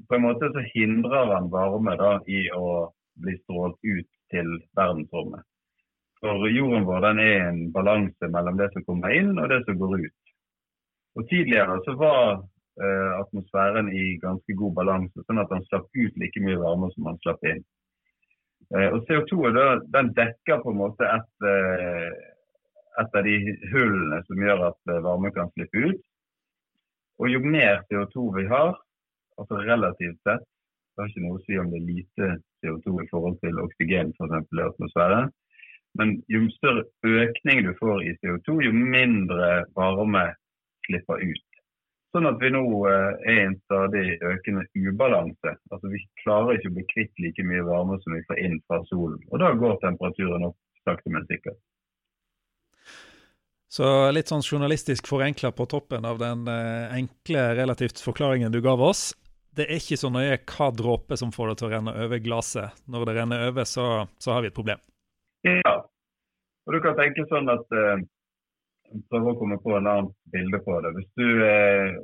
På 0.09 0.17
en 0.17 0.25
måte 0.25 0.49
så 0.55 0.63
hindrer 0.73 1.29
den 1.35 1.51
varme 1.53 1.97
da, 2.01 2.13
i 2.31 2.47
å 2.55 2.89
bli 3.21 3.35
strålt 3.43 3.79
ut 3.83 4.09
til 4.33 4.55
verdensrommet. 4.79 5.45
For 6.23 6.49
jorden 6.51 6.87
vår 6.87 7.05
den 7.05 7.21
er 7.23 7.37
en 7.49 7.61
balanse 7.75 8.31
mellom 8.31 8.59
det 8.59 8.71
som 8.73 8.87
kommer 8.87 9.15
inn 9.15 9.37
og 9.39 9.51
det 9.53 9.61
som 9.67 9.79
går 9.79 9.99
ut. 10.07 10.28
Og 11.17 11.29
Tidligere 11.31 11.79
så 11.87 11.95
var 11.99 12.25
eh, 12.83 13.13
atmosfæren 13.23 13.89
i 13.95 14.19
ganske 14.23 14.55
god 14.61 14.75
balanse, 14.77 15.25
sånn 15.27 15.43
at 15.43 15.51
den 15.53 15.65
slapp 15.69 15.89
ut 15.97 16.19
like 16.21 16.43
mye 16.45 16.61
varme 16.61 16.91
som 16.95 17.09
den 17.11 17.21
slapp 17.25 17.47
inn. 17.49 17.65
Eh, 18.77 18.91
og 18.93 19.07
CO2 19.09 19.53
da, 19.57 19.69
den 19.97 20.13
dekker 20.19 20.61
på 20.63 20.75
en 20.75 20.83
måte 20.83 21.09
et, 21.09 21.31
eh, 21.49 22.11
et 23.01 23.17
av 23.21 23.25
de 23.25 23.39
hullene 23.73 24.21
som 24.27 24.45
gjør 24.45 24.67
at 24.69 24.93
eh, 24.93 25.03
varme 25.07 25.33
kan 25.33 25.51
slippe 25.55 25.89
ut. 25.89 26.05
Og 27.19 27.33
jo 27.33 27.41
mer 27.43 27.83
CO2 27.89 28.29
vi 28.37 28.47
har, 28.53 28.77
altså 29.41 29.63
relativt 29.65 30.21
sett, 30.27 30.45
det 30.45 31.05
har 31.05 31.11
ikke 31.11 31.25
noe 31.25 31.39
å 31.39 31.45
si 31.47 31.57
om 31.59 31.71
det 31.73 31.79
er 31.79 31.89
lite 31.89 32.29
CO2 32.61 32.95
i 33.05 33.09
forhold 33.11 33.39
til 33.43 33.61
oksygen 33.63 34.13
f.eks. 34.19 34.51
i 34.53 34.65
atmosfæren. 34.67 35.33
Men 35.99 36.19
jo 36.31 36.45
større 36.59 36.85
økning 37.25 37.65
du 37.65 37.73
får 37.79 38.05
i 38.05 38.15
CO2, 38.21 38.59
jo 38.67 38.73
mindre 38.75 39.65
varme 39.79 40.25
slipper 40.89 41.23
ut. 41.23 41.45
Sånn 42.17 42.27
at 42.29 42.39
vi 42.41 42.49
nå 42.51 42.65
eh, 42.89 43.11
er 43.29 43.41
i 43.43 43.47
en 43.51 43.57
stadig 43.67 44.05
økende 44.25 44.65
ubalanse. 44.75 45.55
Altså 45.71 45.93
Vi 45.93 46.01
klarer 46.23 46.57
ikke 46.57 46.73
å 46.73 46.77
bli 46.79 46.87
kvitt 46.95 47.21
like 47.23 47.45
mye 47.45 47.67
varme 47.69 47.99
som 48.03 48.17
vi 48.17 48.25
får 48.31 48.41
inn 48.47 48.57
fra 48.67 48.81
solen. 48.89 49.21
Og 49.29 49.43
da 49.43 49.53
går 49.61 49.77
temperaturen 49.85 50.49
opp 50.49 50.57
sakte, 50.89 51.13
men 51.13 51.27
sikkert. 51.29 51.59
Så 53.69 53.85
litt 54.17 54.31
sånn 54.33 54.41
journalistisk 54.41 55.09
forenkla 55.11 55.51
på 55.53 55.67
toppen 55.69 56.07
av 56.09 56.21
den 56.21 56.49
eh, 56.49 56.95
enkle, 56.97 57.51
relativt 57.59 58.01
forklaringen 58.01 58.55
du 58.55 58.63
gav 58.65 58.81
oss. 58.81 59.11
Det 59.53 59.67
er 59.67 59.77
ikke 59.77 59.99
så 60.01 60.09
nøye 60.13 60.39
hva 60.49 60.71
dråpe 60.73 61.19
som 61.21 61.35
får 61.35 61.51
det 61.51 61.59
til 61.61 61.69
å 61.69 61.73
renne 61.75 61.93
over 62.07 62.23
glasset. 62.25 62.81
Når 62.89 63.05
det 63.05 63.17
renner 63.19 63.45
over, 63.51 63.69
så, 63.69 64.07
så 64.23 64.33
har 64.33 64.45
vi 64.45 64.49
et 64.49 64.57
problem. 64.57 64.81
Ja, 65.45 65.75
og 66.69 66.75
du 66.77 66.81
kan 66.85 66.97
tenke 66.99 67.25
sånn 67.29 67.49
at 67.53 67.77
uh, 67.77 68.01
prøve 69.11 69.33
å 69.33 69.39
komme 69.41 69.59
på 69.63 69.75
en 69.77 69.89
annen 69.91 70.13
bilde 70.33 70.61
på 70.65 70.79
det. 70.85 70.95
Hvis 70.97 71.11
du, 71.21 71.27
eh, 71.47 71.99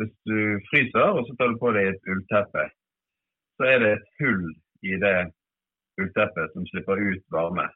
hvis 0.00 0.14
du 0.30 0.38
fryser 0.70 1.10
og 1.12 1.26
så 1.26 1.36
tar 1.38 1.52
du 1.52 1.60
på 1.60 1.72
deg 1.76 1.90
et 1.92 2.10
ullteppe, 2.12 2.64
så 3.58 3.68
er 3.72 3.82
det 3.82 3.92
et 3.96 4.08
hull 4.20 4.46
i 4.86 4.98
det 5.02 5.16
ullteppet 5.98 6.54
som 6.54 6.66
slipper 6.70 7.00
ut 7.02 7.24
varme. 7.34 7.66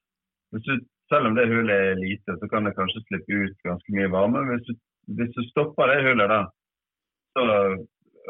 Du, 0.53 0.75
selv 1.11 1.29
om 1.29 1.37
det 1.37 1.49
hullet 1.51 1.89
er 1.93 2.01
lite, 2.01 2.37
så 2.39 2.49
kan 2.51 2.69
det 2.69 2.77
kanskje 2.77 3.03
slippe 3.07 3.41
ut 3.45 3.57
ganske 3.67 3.97
mye 3.97 4.11
varme. 4.13 4.45
Hvis 4.51 4.69
du, 4.69 4.75
hvis 5.19 5.33
du 5.37 5.43
stopper 5.51 5.91
det 5.91 6.05
hullet, 6.07 6.31
da, 6.31 6.43
så 7.35 7.47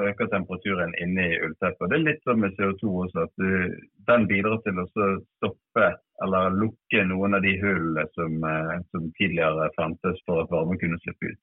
øker 0.01 0.29
temperaturen 0.33 0.95
inni 1.03 1.29
ullteppet. 1.45 1.89
Det 1.91 1.99
er 1.99 2.05
litt 2.07 2.23
som 2.25 2.41
med 2.41 2.57
CO2 2.59 2.93
også, 3.05 3.27
at 3.27 3.33
du, 3.41 3.79
den 4.09 4.27
bidrar 4.31 4.61
til 4.65 4.81
å 4.81 4.89
stoppe 4.89 5.89
eller 6.25 6.55
lukke 6.57 7.05
noen 7.09 7.37
av 7.39 7.45
de 7.45 7.57
hullene 7.61 8.07
som, 8.17 8.37
eh, 8.49 8.77
som 8.91 9.09
tidligere 9.19 9.71
fantes 9.77 10.21
for 10.27 10.45
at 10.45 10.53
varme 10.53 10.79
kunne 10.81 11.01
slippe 11.03 11.33
ut. 11.33 11.43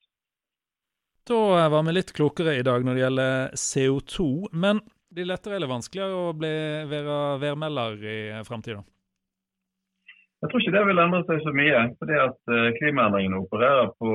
Da 1.29 1.68
var 1.70 1.84
vi 1.86 1.94
litt 1.94 2.13
klokere 2.18 2.56
i 2.58 2.65
dag 2.65 2.86
når 2.86 2.96
det 2.96 3.03
gjelder 3.03 3.58
CO2. 3.62 4.29
Men 4.53 4.79
blir 5.13 5.25
det 5.27 5.34
lettere 5.34 5.60
eller 5.60 5.70
vanskeligere 5.70 6.24
å 6.29 6.32
bli, 6.38 6.56
være 6.89 7.20
værmelder 7.44 8.01
i 8.06 8.20
framtida? 8.48 8.82
Jeg 10.39 10.51
tror 10.51 10.62
ikke 10.63 10.74
det 10.77 10.84
vil 10.88 11.01
endre 11.03 11.20
seg 11.27 11.41
så 11.44 11.51
mye. 11.51 11.79
fordi 12.00 12.20
at 12.24 12.51
eh, 12.56 12.68
Klimaendringene 12.77 13.41
opererer 13.44 13.89
på 14.00 14.12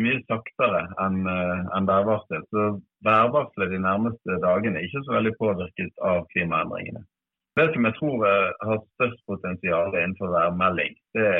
mye 0.00 0.20
saktere 0.24 0.86
enn 1.04 1.18
eh, 1.28 1.66
en 1.76 1.88
værvarsel. 1.90 2.46
Så 2.48 2.68
værvarselet 3.06 3.72
de 3.74 3.80
nærmeste 3.86 4.38
dagene 4.44 4.82
ikke 4.84 5.02
så 5.04 5.16
veldig 5.16 5.32
påvirket 5.38 6.04
av 6.10 6.26
klimaendringene. 6.32 7.02
Det 7.58 7.66
som 7.72 7.88
jeg 7.88 7.96
tror 7.98 8.26
eh, 8.28 8.50
har 8.68 8.84
størst 8.96 9.22
potensial 9.30 9.96
innenfor 9.96 10.32
værmelding, 10.36 10.94
det 11.16 11.30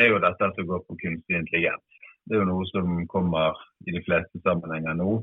er 0.00 0.06
jo 0.12 0.20
dette 0.24 0.50
som 0.56 0.68
går 0.70 0.84
på 0.86 0.98
kunstig 1.04 1.40
intelligens. 1.40 2.02
Det 2.28 2.36
er 2.36 2.42
jo 2.42 2.50
noe 2.50 2.66
som 2.72 2.98
kommer 3.08 3.56
i 3.88 3.94
de 3.96 4.02
fleste 4.04 4.42
sammenhenger 4.44 4.98
nå. 4.98 5.22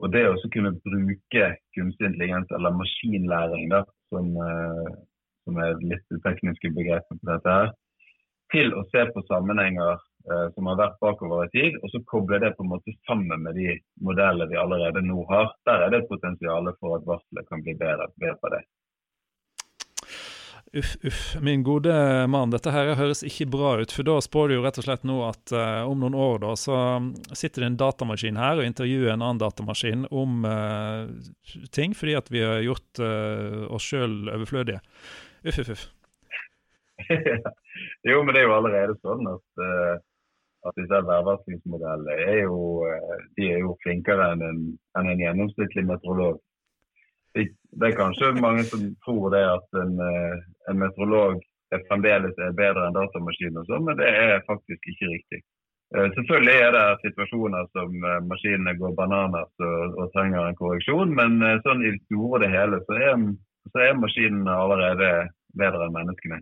Og 0.00 0.12
det 0.12 0.24
å 0.28 0.36
kunne 0.52 0.76
bruke 0.84 1.44
kunstig 1.76 2.08
intelligens 2.08 2.50
eller 2.56 2.74
maskinlæring, 2.76 3.68
da, 3.72 3.84
som 4.12 4.32
som 5.46 5.60
er 5.62 5.78
litt 5.86 6.04
det 6.10 6.20
tekniske 6.26 6.72
begrepet 6.74 7.20
på 7.20 7.30
dette 7.30 7.56
her, 7.58 7.72
til 8.54 8.74
å 8.74 8.82
se 8.90 9.04
på 9.14 9.22
sammenhenger 9.30 9.94
eh, 9.94 10.04
som 10.54 10.66
har 10.66 10.78
vært 10.80 10.96
bakover 10.98 11.44
i 11.46 11.52
tid, 11.52 11.76
og 11.82 11.92
så 11.92 12.00
koble 12.10 12.40
det 12.42 12.48
på 12.56 12.64
en 12.64 12.72
måte 12.72 12.94
sammen 13.06 13.44
med 13.44 13.54
de 13.54 13.76
modellene 14.02 14.48
vi 14.50 14.58
allerede 14.58 15.04
nå 15.06 15.20
har. 15.30 15.52
Der 15.68 15.84
er 15.84 15.92
det 15.92 16.00
et 16.02 16.10
potensial 16.10 16.72
for 16.80 16.96
at 16.98 17.06
varselet 17.06 17.46
kan 17.46 17.62
bli 17.62 17.76
bedre 17.78 18.08
ved 18.18 18.34
på 18.42 18.50
det. 18.56 18.64
Uff, 20.72 20.96
uff. 21.04 21.36
Min 21.40 21.62
gode 21.62 21.92
mann, 22.26 22.50
dette 22.50 22.72
her 22.74 22.90
høres 22.98 23.22
ikke 23.24 23.46
bra 23.48 23.76
ut. 23.80 23.92
For 23.94 24.04
da 24.06 24.16
spår 24.20 24.50
du 24.50 24.54
jo 24.56 24.64
rett 24.64 24.80
og 24.80 24.84
slett 24.84 25.06
nå 25.08 25.20
at 25.24 25.52
uh, 25.54 25.86
om 25.88 26.02
noen 26.02 26.16
år 26.18 26.42
da, 26.42 26.50
så 26.58 26.76
sitter 27.32 27.62
det 27.62 27.70
en 27.70 27.78
datamaskin 27.80 28.40
her 28.40 28.58
og 28.60 28.66
intervjuer 28.66 29.14
en 29.14 29.22
annen 29.22 29.40
datamaskin 29.40 30.04
om 30.10 30.44
uh, 30.44 31.06
ting, 31.72 31.94
fordi 31.96 32.16
at 32.18 32.28
vi 32.34 32.42
har 32.44 32.64
gjort 32.66 33.00
uh, 33.00 33.62
oss 33.72 33.86
sjøl 33.88 34.26
overflødige. 34.34 34.82
Uff, 35.46 35.62
uff, 35.62 35.72
uff. 35.76 35.86
jo, 38.10 38.20
men 38.20 38.34
det 38.34 38.42
er 38.42 38.48
jo 38.48 38.58
allerede 38.58 38.98
sånn 39.04 39.32
at, 39.32 40.04
at 40.68 40.78
disse 40.80 41.00
værvarslingsmodellene 41.08 42.14
er 42.32 42.38
jo, 42.44 42.60
uh, 42.86 43.16
de 43.38 43.50
er 43.54 43.60
jo 43.64 43.74
flinkere 43.84 44.30
enn 44.34 44.44
en, 44.46 44.62
enn 44.98 45.10
en 45.12 45.22
gjennomsnittlig 45.24 45.84
meteorolog. 45.88 46.40
Det, 47.36 47.48
det, 47.72 47.90
er 47.90 47.98
kanskje 47.98 48.32
mange 48.40 48.64
som 48.68 48.86
tror 49.04 49.28
det 49.34 49.44
at 49.50 49.80
en, 49.82 49.94
uh, 50.00 50.38
en 50.70 50.80
meteorolog 50.82 51.42
fremdeles 51.90 52.38
er 52.40 52.56
bedre 52.56 52.86
enn 52.86 52.96
datamaskin, 52.96 53.62
sånn, 53.66 53.86
men 53.88 53.98
det 53.98 54.08
er 54.08 54.44
faktisk 54.46 54.92
ikke 54.92 55.12
riktig. 55.12 55.40
Selvfølgelig 56.16 56.54
er 56.62 56.72
det 56.74 56.84
situasjoner 57.02 57.66
som 57.74 57.92
maskinene 58.26 58.72
går 58.78 58.94
bananas 58.98 59.50
og, 59.62 59.98
og 60.02 60.08
trenger 60.14 60.46
en 60.48 60.58
korreksjon, 60.58 61.12
men 61.14 61.36
sånn 61.62 61.84
i 61.84 61.92
det 61.94 62.00
store 62.08 62.30
og 62.38 62.42
det 62.42 62.50
hele 62.54 62.80
så 62.88 62.96
er, 62.98 63.26
så 63.70 63.82
er 63.84 63.98
maskinene 63.98 64.56
allerede 64.62 65.10
bedre 65.58 65.86
enn 65.86 65.94
menneskene. 65.94 66.40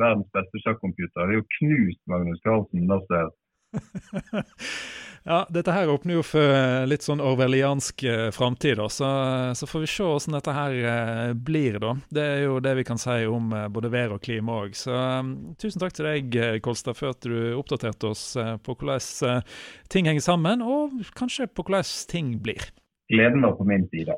Verdens 0.00 0.28
beste 0.36 0.62
sjakkcomputer. 0.64 1.24
Det 1.24 1.34
er 1.34 1.40
jo 1.40 1.50
knust 1.58 2.02
Magnus 2.12 2.40
Carlsen 2.44 2.88
Nasser. 2.90 3.34
ja, 5.24 5.46
dette 5.50 5.72
her 5.74 5.90
åpner 5.90 6.18
jo 6.18 6.24
for 6.24 6.86
litt 6.88 7.04
sånn 7.04 7.22
orwelliansk 7.24 8.04
eh, 8.08 8.28
framtid, 8.34 8.80
så, 8.92 9.08
så, 9.58 9.68
får 9.68 9.84
vi 9.84 9.90
se 9.90 10.06
hvordan 10.06 10.36
dette 10.38 10.54
her 10.56 10.76
eh, 10.92 11.32
blir, 11.48 11.78
da. 11.82 11.94
Det 12.08 12.26
er 12.36 12.44
jo 12.46 12.60
det 12.64 12.76
vi 12.80 12.86
kan 12.88 13.00
si 13.00 13.18
om 13.30 13.52
eh, 13.56 13.68
både 13.72 13.92
vær 13.92 14.16
og 14.16 14.22
klima 14.24 14.60
òg. 14.62 14.76
Så 14.78 14.94
um, 14.94 15.34
tusen 15.60 15.82
takk 15.82 15.96
til 15.96 16.08
deg, 16.10 16.38
Kolstad, 16.64 16.98
for 16.98 17.16
at 17.16 17.26
du 17.26 17.56
oppdaterte 17.56 18.12
oss 18.12 18.28
på 18.36 18.76
hvordan 18.76 19.42
ting 19.92 20.08
henger 20.10 20.24
sammen, 20.24 20.64
og 20.64 21.00
kanskje 21.18 21.50
på 21.50 21.66
hvordan 21.66 21.90
ting 22.10 22.36
blir. 22.42 22.70
Gleden 23.12 23.44
var 23.46 23.58
på 23.58 23.66
min 23.68 23.88
side. 23.92 24.16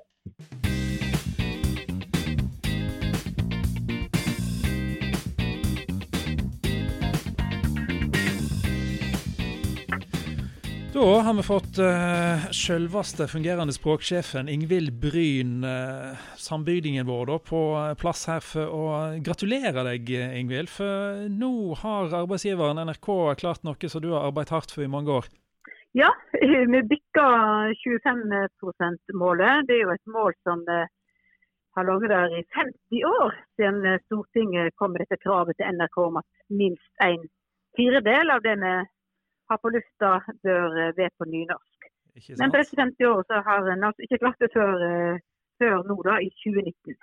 Da 10.98 11.20
har 11.20 11.34
vi 11.34 11.42
fått 11.46 11.78
uh, 11.78 12.46
selveste 12.50 13.28
fungerende 13.30 13.74
språksjefen 13.76 14.48
Ingvild 14.50 14.96
Bryn, 14.98 15.60
uh, 15.62 16.18
sambygdingen 16.34 17.06
vår, 17.06 17.28
da, 17.28 17.36
på 17.50 17.60
plass 18.00 18.24
her 18.26 18.42
for 18.42 18.72
å 18.74 18.88
gratulere 19.22 19.84
deg, 19.86 20.10
Ingvild. 20.40 20.72
For 20.72 21.22
nå 21.30 21.52
har 21.84 22.16
arbeidsgiveren 22.24 22.82
NRK 22.88 23.12
klart 23.44 23.62
noe 23.68 23.92
som 23.92 24.02
du 24.02 24.10
har 24.10 24.26
arbeidet 24.26 24.56
hardt 24.56 24.74
for 24.74 24.88
i 24.88 24.90
mange 24.90 25.14
år. 25.20 25.30
Ja, 25.94 26.10
vi 26.74 26.82
bikka 26.90 27.28
25 27.84 28.26
%-målet. 28.66 29.70
Det 29.70 29.78
er 29.78 29.84
jo 29.84 29.94
et 29.94 30.14
mål 30.18 30.34
som 30.42 30.66
uh, 30.66 30.82
har 31.78 31.90
ligget 31.92 32.16
der 32.16 32.38
i 32.42 32.46
50 32.58 33.10
år 33.14 33.42
siden 33.54 34.02
Stortinget 34.08 34.74
kom 34.74 34.96
med 34.96 35.06
dette 35.06 35.22
kravet 35.22 35.62
til 35.62 35.78
NRK 35.78 36.04
om 36.10 36.22
at 36.24 36.30
minst 36.50 37.06
en 37.06 37.28
firedel 37.78 38.34
av 38.34 38.42
det 38.42 38.58
vi 38.66 38.78
har 39.50 39.60
på 39.62 39.72
lufta, 39.74 40.14
bør 40.46 40.80
eh, 40.82 40.96
være 40.96 41.14
på 41.18 41.28
nynorsk. 41.28 41.90
Men 42.40 42.50
disse 42.54 42.76
50 42.76 43.06
år 43.12 43.22
så 43.28 43.42
har 43.46 43.70
en 43.72 43.86
altså 43.88 44.04
ikke 44.04 44.18
klart 44.24 44.42
det 44.42 44.50
før, 44.54 44.74
eh, 44.88 45.22
før 45.62 45.86
nå, 45.86 45.96
da, 46.08 46.18
i 46.24 46.30
2019. 46.42 46.98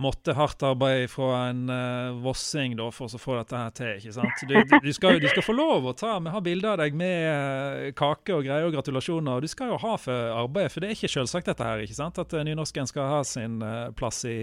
Måtte 0.00 0.32
hardt 0.38 0.62
arbeid 0.62 1.08
fra 1.10 1.48
en 1.50 1.64
uh, 1.66 2.20
vossing 2.22 2.76
da, 2.78 2.86
for 2.94 3.10
å 3.10 3.18
få 3.20 3.34
dette 3.40 3.58
her 3.58 3.72
til. 3.74 3.96
ikke 3.98 4.14
sant? 4.14 4.44
Du, 4.46 4.54
du, 4.54 4.76
du, 4.84 4.92
skal, 4.94 5.18
du, 5.18 5.26
skal, 5.28 5.42
få 5.42 5.52
lov 5.56 5.88
å 5.90 5.94
ta 5.98 6.12
Vi 6.22 6.30
har 6.30 6.44
bilder 6.46 6.70
av 6.70 6.78
deg 6.84 6.94
med 6.96 7.26
uh, 7.26 7.88
kake 7.98 8.36
og 8.36 8.46
greier 8.46 8.68
og 8.68 8.76
gratulasjoner. 8.76 9.42
Du 9.42 9.50
skal 9.50 9.74
jo 9.74 9.80
ha 9.82 9.96
for 9.98 10.30
arbeidet, 10.44 10.70
for 10.72 10.80
det 10.80 10.92
er 10.92 10.96
ikke 10.96 11.10
selvsagt 11.10 11.50
dette 11.50 11.66
her, 11.66 11.82
ikke 11.82 11.98
sant? 11.98 12.22
At 12.22 12.32
uh, 12.32 12.44
nynorsken 12.46 12.88
skal 12.88 13.10
ha 13.16 13.20
sin 13.26 13.58
plass 13.98 14.22
i, 14.30 14.38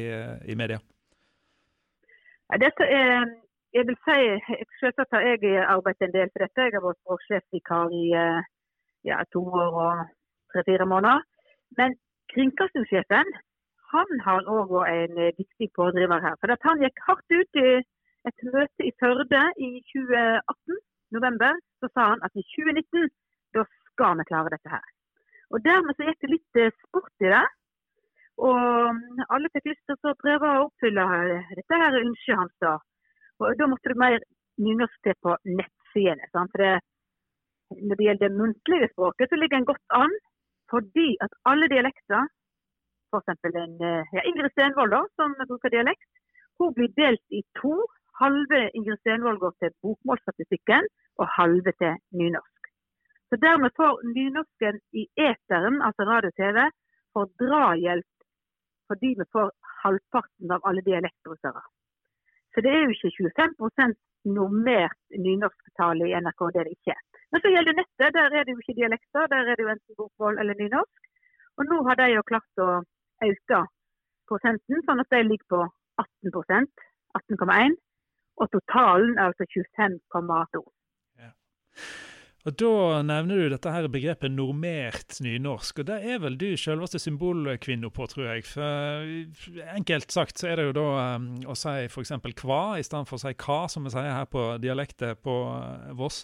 i 0.51 0.59
media? 0.59 0.83
Dette 2.59 2.91
er 2.91 3.31
jeg 3.75 3.83
vil 3.87 3.97
si, 4.07 4.19
Selvsagt 4.79 5.13
har 5.15 5.23
jeg 5.27 5.65
arbeidet 5.75 6.07
en 6.07 6.15
del 6.17 6.29
for 6.31 6.43
dette. 6.43 6.65
Jeg 6.65 6.75
har 6.75 6.85
vært 6.85 7.01
språksjefvikar 7.03 7.95
i 8.01 8.05
eh, 8.23 8.39
ja, 9.09 9.17
to 9.33 9.41
år 9.63 9.75
og 9.85 10.05
tre-fire 10.53 10.87
måneder. 10.93 11.19
Men 11.79 11.97
kringkastingssjefen 12.33 13.27
han 13.93 14.09
har 14.27 14.49
òg 14.57 14.73
en 14.87 15.19
eh, 15.23 15.35
viktig 15.41 15.67
pådriver 15.79 16.23
her. 16.25 16.35
For 16.39 16.55
Han 16.67 16.83
gikk 16.83 16.97
hardt 17.07 17.37
ut 17.39 17.61
i 17.63 17.69
et 18.29 18.39
møte 18.53 18.87
i 18.89 18.95
Førde 19.01 19.43
i 19.67 19.69
2018, 19.93 20.81
november. 21.17 21.53
Så 21.79 21.91
sa 21.93 22.11
han 22.11 22.23
at 22.25 22.33
i 22.35 22.43
2019 22.55 23.09
da 23.55 23.63
skal 23.91 24.17
vi 24.19 24.29
klare 24.31 24.53
dette 24.55 24.75
her. 24.75 24.87
Og 25.51 25.63
Dermed 25.67 25.95
så 25.95 26.07
gikk 26.07 26.21
det 26.23 26.33
litt 26.35 26.61
eh, 26.63 26.75
sport 26.87 27.27
i 27.27 27.31
det. 27.35 27.45
Og 28.47 29.31
alle 29.33 29.49
fikk 29.53 29.71
lyst 29.71 29.87
til 29.89 30.11
å 30.11 30.19
prøve 30.23 30.49
å 30.53 30.65
oppfylle 30.67 31.05
dette 31.57 31.79
her 31.81 32.03
ønsket 32.03 32.39
hans. 32.39 32.55
da. 32.61 32.77
Og 33.39 33.57
Da 33.59 33.67
måtte 33.69 33.91
du 33.91 33.99
mer 33.99 34.19
nynorsk 34.65 34.97
til 35.05 35.15
på 35.25 35.35
nettsidene. 35.59 36.29
For 36.33 36.61
det, 36.63 36.73
når 37.87 37.95
det 37.95 38.07
gjelder 38.07 38.27
det 38.27 38.39
muntlige 38.41 38.89
språket, 38.93 39.29
så 39.29 39.35
ligger 39.39 39.57
en 39.57 39.69
godt 39.71 39.85
an. 40.01 40.13
Fordi 40.71 41.09
at 41.25 41.31
alle 41.49 41.67
dialekter, 41.73 42.27
f.eks. 43.11 43.29
Eh, 43.45 44.03
ja, 44.17 44.21
Ingrid 44.29 44.51
Stenvold, 44.51 44.91
da, 44.91 45.03
som 45.15 45.35
bruker 45.51 45.71
dialekt, 45.71 46.09
hun 46.59 46.73
blir 46.75 46.91
delt 47.01 47.23
i 47.39 47.43
to. 47.61 47.75
Halve 48.21 48.59
Ingrid 48.75 48.99
Stenvold 48.99 49.39
går 49.39 49.53
til 49.61 49.75
bokmålsstatistikken, 49.85 50.89
og 51.21 51.31
halve 51.37 51.71
til 51.81 51.93
nynorsk. 52.19 52.61
Så 53.29 53.39
Dermed 53.45 53.71
får 53.79 54.03
nynorsken 54.17 54.79
i 55.01 55.07
eteren, 55.29 55.81
altså 55.87 56.03
radio-TV, 56.11 56.69
for 57.13 57.31
drahjelp 57.41 58.11
fordi 58.87 59.09
vi 59.19 59.25
får 59.35 59.49
halvparten 59.83 60.51
av 60.55 60.63
alle 60.67 60.83
dialektbrukere. 60.85 61.61
Så 62.57 62.63
det 62.65 62.71
er 62.73 62.83
jo 62.83 62.89
ikke 62.89 63.29
25 63.37 63.93
normert 64.37 64.97
nynorsktale 65.25 66.07
i 66.09 66.15
NRK, 66.17 66.41
det 66.53 66.59
er 66.59 66.65
det 66.65 66.73
ikke. 66.73 66.95
Men 67.31 67.41
så 67.43 67.51
gjelder 67.53 67.75
nettet, 67.77 68.15
der 68.15 68.37
er 68.37 68.43
det 68.43 68.55
jo 68.55 68.63
ikke 68.63 68.79
dialekter, 68.79 69.27
der 69.33 69.51
er 69.51 69.55
det 69.55 69.65
jo 69.65 69.73
enten 69.75 69.97
bokmål 69.99 70.39
eller 70.41 70.57
nynorsk. 70.57 71.03
Og 71.57 71.69
nå 71.69 71.77
har 71.87 71.99
de 72.01 72.07
jo 72.15 72.23
klart 72.31 72.63
å 72.65 72.69
øke 73.29 73.59
prosenten, 74.29 74.81
sånn 74.89 75.03
at 75.03 75.13
de 75.13 75.21
ligger 75.27 75.47
på 75.53 75.61
18% 76.01 76.87
18,1 77.21 77.77
og 78.41 78.49
totalen 78.55 79.13
er 79.17 79.29
altså 79.29 79.45
25,2. 79.53 80.65
Og 82.47 82.55
Da 82.55 83.01
nevner 83.03 83.41
du 83.41 83.49
dette 83.51 83.71
her 83.73 83.89
begrepet 83.91 84.31
normert 84.31 85.17
nynorsk, 85.19 85.81
og 85.81 85.87
det 85.89 85.97
er 86.07 86.21
vel 86.23 86.37
du 86.39 86.53
selveste 86.55 87.01
symbolkvinna 87.03 87.89
på, 87.91 88.07
tror 88.07 88.29
jeg. 88.29 88.45
For 88.47 89.65
Enkelt 89.73 90.15
sagt 90.15 90.39
så 90.39 90.53
er 90.53 90.61
det 90.61 90.69
jo 90.69 90.77
da 90.77 90.85
um, 91.17 91.25
å 91.43 91.57
si 91.59 91.73
f.eks. 91.89 92.13
hva 92.39 92.61
i 92.79 92.85
stedet 92.87 93.09
for 93.09 93.19
å 93.19 93.23
si 93.25 93.33
hva, 93.43 93.59
som 93.67 93.83
vi 93.83 93.91
sier 93.91 94.07
her 94.13 94.29
på 94.31 94.45
dialektet 94.63 95.19
på 95.27 95.35
uh, 95.51 95.91
Voss. 95.99 96.21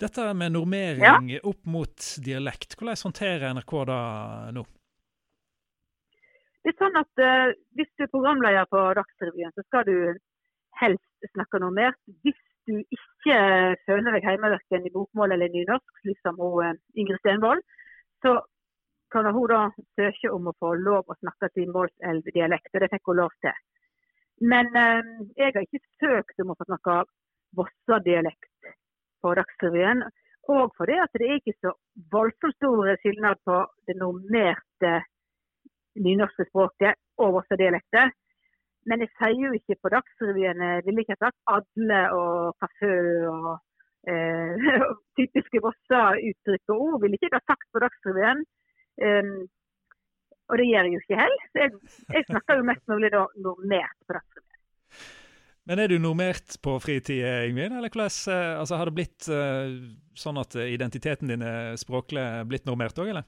Dette 0.00 0.24
med 0.36 0.56
normering 0.56 1.28
ja. 1.34 1.44
opp 1.44 1.68
mot 1.68 2.08
dialekt, 2.24 2.72
hvordan 2.80 3.04
håndterer 3.04 3.52
NRK 3.58 3.76
det 3.92 4.00
nå? 4.56 4.64
Det 6.64 6.72
er 6.72 6.80
sånn 6.80 6.96
at 6.98 7.24
uh, 7.28 7.52
Hvis 7.76 7.92
du 7.92 8.08
er 8.08 8.12
programleder 8.14 8.72
på 8.72 8.88
Dagsrevyen, 8.96 9.52
så 9.52 9.68
skal 9.68 9.84
du 9.84 9.96
helst 10.80 11.32
snakke 11.34 11.60
normert. 11.60 12.00
Hvis 12.24 12.40
du 12.66 12.74
ikke 12.78 13.38
føler 13.86 14.16
deg 14.16 14.26
hjemme 14.26 14.50
verken 14.52 14.86
i 14.86 14.92
bokmål 14.94 15.34
eller 15.36 15.52
nynorsk, 15.52 16.02
slik 16.02 16.20
som 16.24 16.38
hun, 16.40 16.64
eh, 16.64 16.78
Ingrid 16.98 17.20
Stenvold, 17.22 17.62
så 18.24 18.40
kan 19.12 19.28
hun 19.32 19.48
da 19.50 19.62
søke 19.98 20.32
om 20.34 20.50
å 20.50 20.56
få 20.60 20.74
lov 20.80 21.06
å 21.06 21.18
snakke 21.20 21.50
sin 21.54 21.72
Målselv-dialekt, 21.74 22.74
det 22.74 22.90
fikk 22.92 23.10
hun 23.10 23.20
lov 23.22 23.34
til. 23.44 23.56
Men 24.40 24.68
eh, 24.76 25.02
jeg 25.38 25.54
har 25.54 25.64
ikke 25.64 25.84
søkt 26.02 26.42
om 26.42 26.52
å 26.52 26.58
få 26.58 26.68
snakke 26.68 27.00
Vossa-dialekt 27.56 28.72
på 29.22 29.34
Dagsrevyen. 29.38 30.02
Og 30.52 30.70
fordi 30.78 30.98
at 31.02 31.14
det 31.18 31.26
er 31.26 31.40
ikke 31.40 31.56
så 31.58 31.72
voldsomt 32.12 32.54
stor 32.58 32.92
skillnad 33.00 33.40
på 33.46 33.62
det 33.88 33.96
normerte 33.98 34.92
nynorske 35.96 36.46
språket 36.50 36.98
og 37.22 37.38
Vossa-dialekter. 37.38 38.12
Men 38.86 39.02
jeg 39.02 39.10
sier 39.18 39.40
jo 39.42 39.52
ikke 39.56 39.76
på 39.82 39.90
Dagsrevyen 39.94 40.62
Jeg 40.62 40.84
ville 40.86 41.02
ikke 41.02 41.16
ha 41.16 41.26
sagt 41.26 41.40
Adle 41.50 42.00
og 42.14 42.54
kafé 42.62 42.92
og 43.32 43.48
eh, 44.10 44.66
typiske 45.18 45.62
Vossa-uttrykk 45.64 46.74
og 46.74 46.82
ord. 46.86 46.98
Ville 47.02 47.18
ikke 47.18 47.34
ha 47.34 47.42
sagt 47.42 47.66
på 47.72 47.82
Dagsrevyen. 47.82 48.44
Um, 49.06 49.36
og 50.46 50.60
det 50.60 50.68
gjør 50.70 50.86
jeg 50.86 50.94
jo 50.94 51.02
ikke 51.02 51.20
heller. 51.20 51.46
Jeg, 51.58 51.70
jeg 52.14 52.28
snakker 52.30 52.60
jo 52.60 52.68
mest 52.70 52.84
mulig 52.92 53.10
normert 53.12 53.96
på 54.06 54.18
Dagsrevyen. 54.18 54.52
Men 55.66 55.82
er 55.82 55.90
du 55.90 55.96
normert 55.98 56.54
på 56.62 56.76
fritid, 56.78 57.24
Ingvild? 57.48 57.74
Eller 57.74 57.90
hvordan, 57.90 58.14
eh, 58.30 58.52
altså, 58.60 58.78
har 58.78 58.86
det 58.86 58.94
blitt 59.00 59.26
uh, 59.26 59.66
sånn 60.14 60.38
at 60.38 60.54
identiteten 60.62 61.32
din 61.32 61.42
er 61.42 61.74
språklig 61.80 62.22
blitt 62.46 62.70
normert 62.70 63.02
òg, 63.02 63.10
eller? 63.10 63.26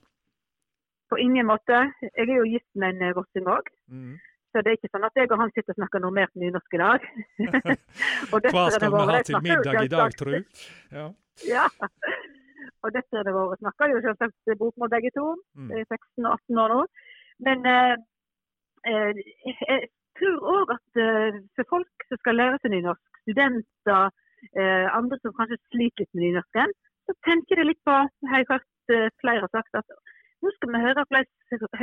På 1.10 1.18
ingen 1.18 1.48
måte. 1.48 1.82
Jeg 2.04 2.28
er 2.28 2.36
jo 2.36 2.46
gift 2.46 2.70
med 2.78 2.94
en 2.94 3.16
vossing 3.16 3.50
òg. 3.50 3.72
Mm. 3.90 4.14
Så 4.58 4.62
det 4.66 4.70
er 4.72 4.78
ikke 4.80 4.90
sånn 4.90 5.06
at 5.06 5.18
jeg 5.20 5.28
og 5.30 5.38
han 5.38 5.52
sitter 5.54 5.70
og 5.70 5.76
snakker 5.78 6.00
normert 6.02 6.32
nynorsk 6.34 6.72
i 6.74 6.78
dag. 6.80 7.04
Hva 8.30 8.62
skal 8.74 8.90
vi 8.90 9.02
ha 9.10 9.18
til 9.28 9.36
middag 9.44 9.76
i 9.84 9.90
dag, 9.92 10.16
tru? 10.18 10.32
Ja. 10.90 11.04
ja. 11.46 11.66
Og 12.82 12.90
dette 12.96 13.22
det 13.28 13.34
våre 13.36 13.54
snakker 13.60 13.92
jo 13.92 14.00
selvsagt 14.02 14.58
bokmål 14.58 14.90
begge 14.90 15.12
to. 15.14 15.28
Mm. 15.54 15.70
16 15.84 16.26
og 16.26 16.32
18 16.32 16.58
år 16.64 16.74
nå. 16.74 16.80
Men 17.46 17.68
eh, 17.70 17.92
eh, 18.90 19.20
jeg 19.46 19.86
tror 20.18 20.50
òg 20.56 20.72
at 20.74 21.00
eh, 21.04 21.38
for 21.54 21.70
folk 21.76 22.08
som 22.10 22.20
skal 22.24 22.38
lære 22.40 22.58
seg 22.64 22.74
nynorsk, 22.74 23.22
studenter, 23.22 24.10
eh, 24.58 24.86
andre 24.90 25.20
som 25.22 25.36
kanskje 25.38 25.60
sliter 25.68 26.02
litt 26.02 26.18
med 26.18 26.24
nynorsken, 26.24 26.74
så 27.06 27.14
tenker 27.28 27.62
jeg 27.62 27.70
litt 27.70 27.84
på, 27.86 27.94
jeg 28.26 28.34
har 28.34 28.48
hørt 28.50 28.96
eh, 28.96 29.06
flere 29.22 29.46
har 29.46 29.54
sagt, 29.54 29.78
at 29.78 29.86
nå 30.42 30.50
skal 30.56 30.74
vi 30.74 30.82
høre, 30.82 31.06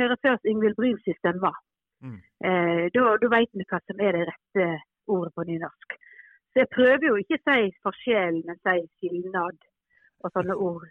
høre 0.02 0.20
før 0.20 0.44
Ingvild 0.44 0.76
Bryns 0.76 1.08
stemme. 1.22 1.54
Mm. 2.02 2.18
Eh, 2.48 2.82
da, 2.94 3.04
da 3.20 3.30
vet 3.32 3.52
vi 3.52 3.64
hva 3.70 3.80
som 3.84 4.02
er 4.02 4.16
det 4.16 4.26
rette 4.30 4.66
ordet 5.12 5.32
på 5.34 5.46
nynorsk. 5.48 5.96
Så 6.52 6.62
jeg 6.62 6.72
prøver 6.72 7.08
jo 7.08 7.16
ikke 7.20 7.38
å 7.38 7.44
si 7.46 7.72
forskjell, 7.84 8.42
men 8.48 8.60
si 8.60 8.76
skilnad 8.98 9.58
og 10.24 10.32
sånne 10.32 10.56
ord 10.68 10.88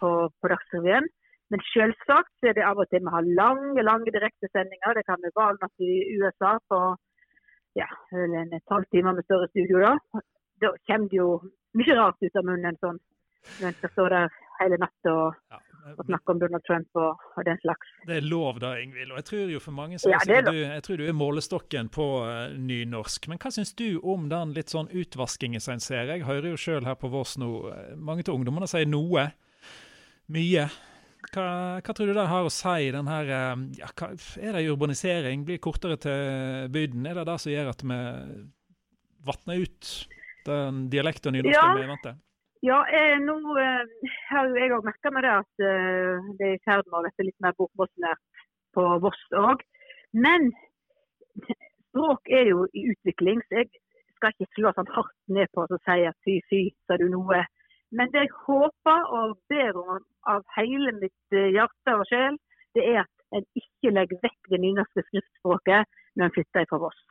på, 0.00 0.10
på 0.40 0.52
Dagsrevyen. 0.52 1.08
Men 1.52 1.64
selvsagt 1.68 2.48
er 2.48 2.56
det 2.56 2.64
av 2.64 2.80
og 2.80 2.88
til 2.88 3.02
vi 3.04 3.12
har 3.12 3.32
lange 3.40 3.82
lange 3.84 4.12
direktesendinger. 4.14 4.96
Det 4.96 5.04
kan 5.08 5.20
være 5.20 5.36
valnatt 5.36 5.84
i 5.84 5.96
USA 6.16 6.54
på 6.72 6.78
ja, 7.76 7.88
en 8.16 8.54
tolv 8.68 8.88
timer 8.92 9.18
med 9.18 9.28
større 9.28 9.50
studio. 9.52 9.82
Da 9.84 10.22
Da 10.62 10.70
kommer 10.86 11.08
det 11.10 11.18
jo 11.18 11.28
mye 11.74 11.94
rart 11.98 12.22
ut 12.22 12.36
av 12.38 12.44
munnen 12.46 12.76
sånn. 12.80 13.00
Når 13.58 13.68
en 13.68 13.76
skal 13.76 13.92
stå 13.92 14.08
der 14.12 14.34
hele 14.60 14.78
natta 14.78 15.12
og 15.12 15.38
ja 15.50 15.60
og 15.82 16.04
snakke 16.06 16.34
om 16.34 16.40
Donald 16.40 16.64
Trump 16.66 16.98
og, 16.98 17.22
og, 17.36 17.42
den 17.46 17.58
slags. 17.62 17.90
Det 18.06 18.18
er 18.20 18.26
lov 18.26 18.60
da, 18.62 18.74
Ingvild. 18.80 19.12
Og 19.12 19.20
jeg 19.20 19.26
tror 19.28 19.52
jo 19.54 19.62
for 19.62 19.76
mange 19.76 19.98
så 19.98 20.12
ja, 20.12 20.20
er 20.30 20.46
du, 20.46 20.54
jeg 20.54 20.84
tror 20.86 21.00
du 21.00 21.04
er 21.08 21.16
målestokken 21.16 21.90
på 21.92 22.06
uh, 22.22 22.54
nynorsk. 22.54 23.26
Men 23.30 23.40
hva 23.42 23.52
syns 23.54 23.74
du 23.78 23.98
om 23.98 24.28
den 24.32 24.54
litt 24.56 24.72
sånn 24.72 24.90
utvaskingen 24.90 25.62
som 25.62 25.76
en 25.76 25.84
ser? 25.84 26.12
Jeg 26.12 26.26
hører 26.28 26.52
jo 26.52 26.60
sjøl 26.60 26.86
her 26.86 26.98
på 27.00 27.10
Vårs 27.12 27.34
nå, 27.40 27.50
eh, 27.72 27.92
mange 27.98 28.26
av 28.26 28.34
ungdommene 28.36 28.70
sier 28.70 28.88
noe. 28.88 29.28
Mye. 30.32 30.70
Hva, 31.32 31.46
hva, 31.78 31.94
tror 31.94 32.10
du 32.10 32.16
det 32.16 32.30
har 32.30 32.46
å 32.46 32.50
si, 32.52 32.88
den 32.94 33.10
her 33.10 33.28
eh, 33.30 33.68
ja, 33.82 33.92
hva, 33.98 34.12
Er 34.42 34.58
det 34.58 34.66
urbanisering? 34.70 35.46
Blir 35.48 35.62
kortere 35.62 35.98
til 36.02 36.72
bygden? 36.74 37.06
Er 37.10 37.20
det 37.20 37.28
det 37.30 37.38
som 37.42 37.54
gjør 37.54 37.72
at 37.74 37.86
vi 37.86 38.02
vatner 39.22 39.62
ut 39.62 39.94
den 40.46 40.86
dialekten 40.90 41.34
nynorsken 41.36 41.58
ja. 41.58 41.74
vi 41.78 41.86
er 41.86 41.90
vant 41.90 42.06
til? 42.06 42.20
Ja, 42.62 42.76
jeg, 42.94 43.16
nå 43.26 43.34
eh, 43.58 44.10
har 44.30 44.44
jo 44.46 44.54
jeg 44.54 44.70
òg 44.70 44.84
merka 44.86 45.10
meg 45.10 45.24
det 45.26 45.30
at 45.34 45.62
eh, 45.66 46.26
det 46.38 46.46
er 46.46 46.52
i 46.54 46.60
ferd 46.62 46.86
med 46.86 47.08
å 47.08 47.10
bli 47.16 47.24
litt 47.26 47.42
mer 47.42 47.56
bokmålsnært 47.58 48.44
på 48.76 48.84
Voss 49.02 49.22
òg. 49.40 49.64
Men 50.14 50.52
språk 51.42 52.30
er 52.30 52.52
jo 52.52 52.68
i 52.78 52.84
utvikling, 52.92 53.42
så 53.48 53.64
jeg 53.64 53.72
skal 54.14 54.36
ikke 54.36 54.60
slå 54.60 54.72
sånn 54.76 54.92
hardt 54.94 55.34
ned 55.34 55.50
på 55.50 55.64
å 55.66 55.80
si 55.88 56.06
at 56.06 56.18
fy, 56.22 56.36
fy, 56.52 56.62
sa 56.86 57.00
du 57.02 57.08
noe. 57.10 57.42
Men 57.90 58.14
det 58.14 58.28
jeg 58.28 58.36
håper 58.44 59.10
og 59.18 59.34
ber 59.50 59.80
om 59.82 60.06
av 60.30 60.46
hele 60.54 60.94
mitt 61.00 61.34
uh, 61.34 61.50
hjerte 61.50 61.96
og 61.98 62.06
sjel, 62.12 62.38
det 62.78 62.86
er 62.92 63.02
at 63.02 63.40
en 63.40 63.48
ikke 63.58 63.90
legger 63.90 64.22
vekk 64.22 64.54
det 64.54 64.62
nynorske 64.62 65.02
skriftspråket 65.08 65.90
når 66.14 66.28
en 66.28 66.36
flytter 66.38 66.70
fra 66.70 66.78
Voss 66.86 67.02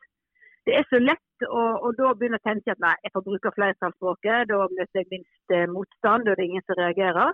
det 0.67 0.75
er 0.77 0.85
så 0.89 0.99
lett 1.01 1.45
å, 1.47 1.91
da 1.97 2.11
begynne 2.13 2.37
å 2.37 2.45
tenke 2.45 2.73
at 2.73 2.81
nei, 2.83 2.93
jeg 3.01 3.13
får 3.15 3.23
bruke 3.25 3.53
flertallsspråket. 3.55 4.49
Da 4.51 4.59
møter 4.61 4.99
jeg 4.99 5.09
minst 5.09 5.55
eh, 5.55 5.69
motstand, 5.69 6.27
og 6.27 6.37
det 6.37 6.43
er 6.43 6.49
ingen 6.49 6.65
som 6.67 6.77
reagerer. 6.77 7.33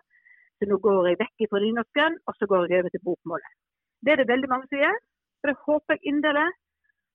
Så 0.57 0.69
nå 0.69 0.77
går 0.83 1.09
jeg 1.11 1.19
vekk 1.19 1.49
fra 1.51 1.61
nynorsken, 1.63 2.15
og 2.25 2.37
så 2.37 2.47
går 2.49 2.71
jeg 2.71 2.85
over 2.85 2.93
til 2.93 3.03
bokmålet. 3.09 3.57
Det 4.01 4.13
er 4.13 4.21
det 4.21 4.29
veldig 4.31 4.49
mange 4.51 4.69
som 4.71 4.79
gjør. 4.79 4.95
Så 5.37 5.49
det 5.49 5.57
håper 5.65 5.97
jeg 5.97 6.13
inderlig 6.13 6.47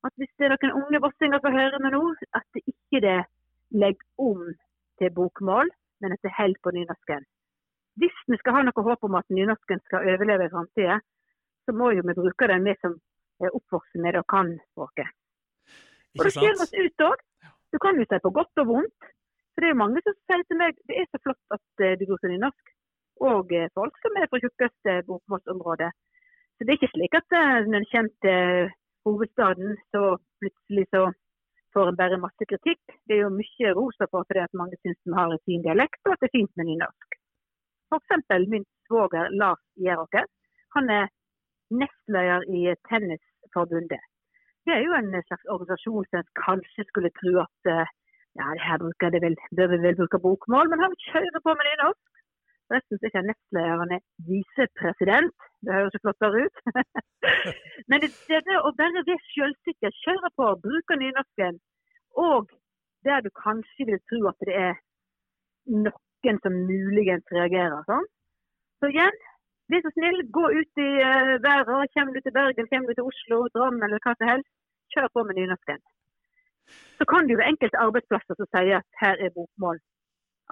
at 0.06 0.18
hvis 0.18 0.34
det 0.36 0.46
er 0.46 0.52
noen 0.52 0.82
unge 0.82 1.00
vossinger 1.06 1.42
som 1.42 1.56
hører 1.56 1.82
meg 1.82 1.94
nå, 1.94 2.02
at 2.38 2.46
det 2.54 2.62
ikke 2.74 3.00
det 3.06 3.20
legger 3.82 4.28
om 4.28 4.44
til 5.00 5.14
bokmål, 5.16 5.72
men 6.02 6.14
at 6.14 6.26
det 6.26 6.34
holder 6.36 6.62
på 6.62 6.74
nynorsken. 6.76 7.24
Hvis 8.00 8.18
vi 8.28 8.38
skal 8.40 8.58
ha 8.58 8.66
noe 8.66 8.84
håp 8.88 9.08
om 9.08 9.16
at 9.16 9.32
nynorsken 9.32 9.80
skal 9.86 10.06
overleve 10.12 10.48
i 10.48 10.52
framtida, 10.52 11.00
så 11.64 11.74
må 11.76 11.92
jo 11.96 12.04
vi 12.04 12.18
bruke 12.18 12.50
den 12.50 12.68
vi 12.68 12.76
som 12.82 12.98
er 13.40 13.54
oppvokst 13.56 14.00
med 14.04 14.18
og 14.20 14.28
kan 14.28 14.54
språket. 14.72 15.08
Og 16.18 16.26
det 16.26 16.34
skjer 16.34 16.62
oss 16.64 16.74
ut 16.76 17.04
òg. 17.08 17.24
Du 17.72 17.78
kan 17.80 17.98
jo 17.98 18.04
si 18.08 18.20
på 18.24 18.34
godt 18.38 18.62
og 18.62 18.68
vondt. 18.68 19.10
For 19.52 19.60
det 19.60 19.68
er 19.68 19.74
jo 19.74 19.82
mange 19.82 20.00
som 20.04 20.16
sier 20.16 20.44
til 20.48 20.60
meg 20.60 20.76
det 20.88 21.00
er 21.00 21.08
så 21.10 21.20
flott 21.24 21.56
at 21.56 21.64
du 21.80 21.88
du 22.00 22.06
bruker 22.10 22.32
nynorsk. 22.32 22.72
Og 23.32 23.52
uh, 23.52 23.72
folk 23.76 23.98
som 24.04 24.16
er 24.18 24.28
fra 24.30 24.40
tjukkeste 24.42 24.94
bokmålsområdet. 25.08 25.90
Så 26.56 26.64
det 26.64 26.72
er 26.72 26.80
ikke 26.80 26.94
slik 26.94 27.16
at 27.18 27.34
når 27.68 27.80
en 27.80 27.90
kommer 27.92 28.14
til 28.24 28.70
hovedstaden, 29.06 29.76
så 29.92 30.02
plutselig 30.40 30.84
så 30.94 31.02
får 31.74 31.88
en 31.88 31.98
bare 32.00 32.20
masse 32.24 32.44
kritikk. 32.50 32.82
Det 33.06 33.16
er 33.16 33.24
jo 33.24 33.32
mye 33.34 33.72
rosa 33.78 34.06
for 34.12 34.36
det 34.36 34.44
at 34.44 34.58
mange 34.60 34.78
syns 34.80 35.00
vi 35.06 35.16
har 35.18 35.32
en 35.32 35.44
fin 35.48 35.64
dialekt, 35.66 36.00
og 36.06 36.14
at 36.14 36.22
det 36.22 36.28
er 36.28 36.38
fint 36.38 36.52
med 36.56 36.68
nynorsk. 36.70 37.18
F.eks. 37.92 38.48
min 38.52 38.64
svoger 38.86 39.32
Lars 39.40 39.64
Gjeråker. 39.84 40.28
Han 40.76 40.90
er 41.00 41.10
nestleder 41.80 42.46
i 42.58 42.62
Tennisforbundet. 42.88 44.04
Det 44.66 44.72
er 44.76 44.82
jo 44.86 44.94
en 44.94 45.10
slags 45.28 45.46
organisasjon 45.54 46.06
som 46.10 46.32
kanskje 46.46 46.84
skulle 46.90 47.10
tro 47.18 47.32
at 47.46 47.70
eh, 47.74 47.92
ja, 48.38 48.46
det 48.56 48.64
her 48.68 48.78
bruker 48.82 49.12
det 49.14 49.20
vel, 49.24 49.36
bør 49.56 49.68
vi 49.72 49.78
vel 49.86 49.98
bruke 50.00 50.18
bokmål, 50.26 50.70
men 50.70 50.82
han 50.84 50.94
kjører 51.08 51.40
på 51.44 51.54
med 51.56 51.68
nynorsk. 51.68 52.12
Forresten 52.68 52.98
så 52.98 53.04
er 53.04 53.10
ikke 53.10 53.28
nestlederen 53.30 54.04
visepresident. 54.28 55.34
Det 55.64 55.74
høres 55.76 55.96
jo 55.96 56.02
flottere 56.04 56.44
ut. 56.44 56.56
men 57.90 58.04
det, 58.04 58.10
det 58.48 58.56
å 58.68 58.72
være 58.78 59.02
ved 59.08 59.26
selvsikker, 59.34 59.98
kjøre 60.04 60.30
på, 60.38 60.46
bruke 60.66 60.98
nynorsken, 61.02 61.58
og 62.28 62.48
der 63.04 63.20
du 63.26 63.30
kanskje 63.44 63.88
vil 63.90 64.00
tro 64.08 64.22
at 64.30 64.48
det 64.48 64.56
er 64.68 64.80
noen 65.84 66.40
som 66.44 66.58
muligens 66.70 67.34
reagerer 67.34 67.84
sånn. 67.90 68.08
Så 68.80 68.90
igjen, 68.94 69.20
Vær 69.70 69.82
så 69.84 69.92
snill, 69.94 70.20
gå 70.36 70.44
ut 70.58 70.80
i 70.86 70.90
uh, 71.06 71.34
været. 71.46 71.92
Kommer 71.94 72.12
du 72.14 72.20
til 72.20 72.34
Bergen, 72.38 72.68
kommer 72.70 72.88
du 72.88 72.94
til 72.94 73.08
Oslo, 73.10 73.38
Drammen 73.54 73.84
eller 73.86 74.02
hva 74.04 74.14
som 74.16 74.30
helst, 74.32 74.50
kjør 74.94 75.08
på 75.14 75.24
med 75.28 75.38
nynorsken. 75.38 75.80
Så 76.98 77.06
kan 77.10 77.28
du 77.28 77.36
være 77.36 77.52
enkelte 77.52 77.82
arbeidsplasser 77.86 78.38
som 78.38 78.48
sier 78.50 78.80
at 78.80 79.00
her 79.02 79.16
er 79.24 79.34
bokmål 79.36 79.80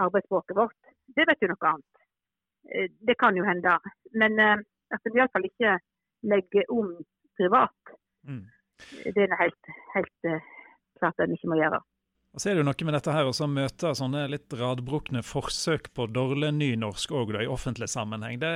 arbeidsspråket 0.05 0.57
vårt. 0.63 0.81
Det 1.17 1.27
vet 1.29 1.43
jo 1.43 1.51
noe 1.53 1.73
annet. 1.73 2.05
Uh, 2.71 2.89
det 3.09 3.19
kan 3.23 3.37
jo 3.39 3.47
hende. 3.51 3.77
Men 4.23 4.39
uh, 4.47 4.57
at 4.95 5.07
en 5.07 5.19
iallfall 5.19 5.51
ikke 5.51 5.77
legger 6.33 6.75
om 6.79 6.95
privat, 7.39 7.95
mm. 8.29 8.45
det 9.15 9.23
er 9.25 9.39
helt, 9.41 9.71
helt 9.95 10.33
klart 10.99 11.23
en 11.25 11.33
ikke 11.37 11.49
må 11.49 11.57
gjøre. 11.57 11.81
Og 12.31 12.39
så 12.39 12.51
er 12.51 12.55
det 12.55 12.63
jo 12.63 12.67
noe 12.69 12.87
med 12.87 12.95
dette 12.95 13.11
her 13.15 13.27
å 13.27 13.47
møte 13.51 13.91
sånne 13.99 14.21
litt 14.31 14.55
radbrukne 14.55 15.19
forsøk 15.27 15.89
på 15.99 16.05
dårlig 16.15 16.53
nynorsk 16.55 17.11
òg 17.19 17.33
i 17.41 17.49
offentlig 17.51 17.89
sammenheng. 17.91 18.39
Det, 18.39 18.51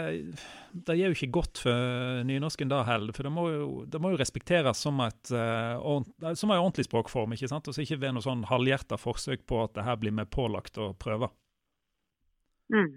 det 0.87 0.94
gjør 0.94 1.10
jo 1.10 1.16
ikke 1.18 1.34
godt 1.34 1.62
for 1.64 2.22
nynorsken 2.28 2.70
da 2.70 2.84
heller. 2.87 3.10
For 3.16 3.26
det 3.26 3.32
må 3.34 3.48
jo, 3.50 3.66
det 3.90 3.98
må 3.98 4.12
jo 4.12 4.20
respekteres 4.20 4.78
som, 4.87 5.02
et, 5.02 5.32
uh, 5.34 5.74
som 6.38 6.54
en 6.54 6.60
ordentlig 6.60 6.87
språkform, 6.87 7.34
ikke 7.34 7.50
sant? 7.50 7.66
Og 7.66 7.74
så 7.74 7.82
ikke 7.82 7.98
ved 8.04 8.14
noe 8.14 8.22
sånn 8.22 8.46
halvhjerta 8.46 9.00
forsøk 9.00 9.42
på 9.50 9.64
at 9.64 9.74
det 9.74 9.88
her 9.88 9.98
blir 9.98 10.14
med 10.14 10.30
pålagt 10.30 10.78
å 10.78 10.92
prøve. 10.94 11.32
Mm. 12.70 12.92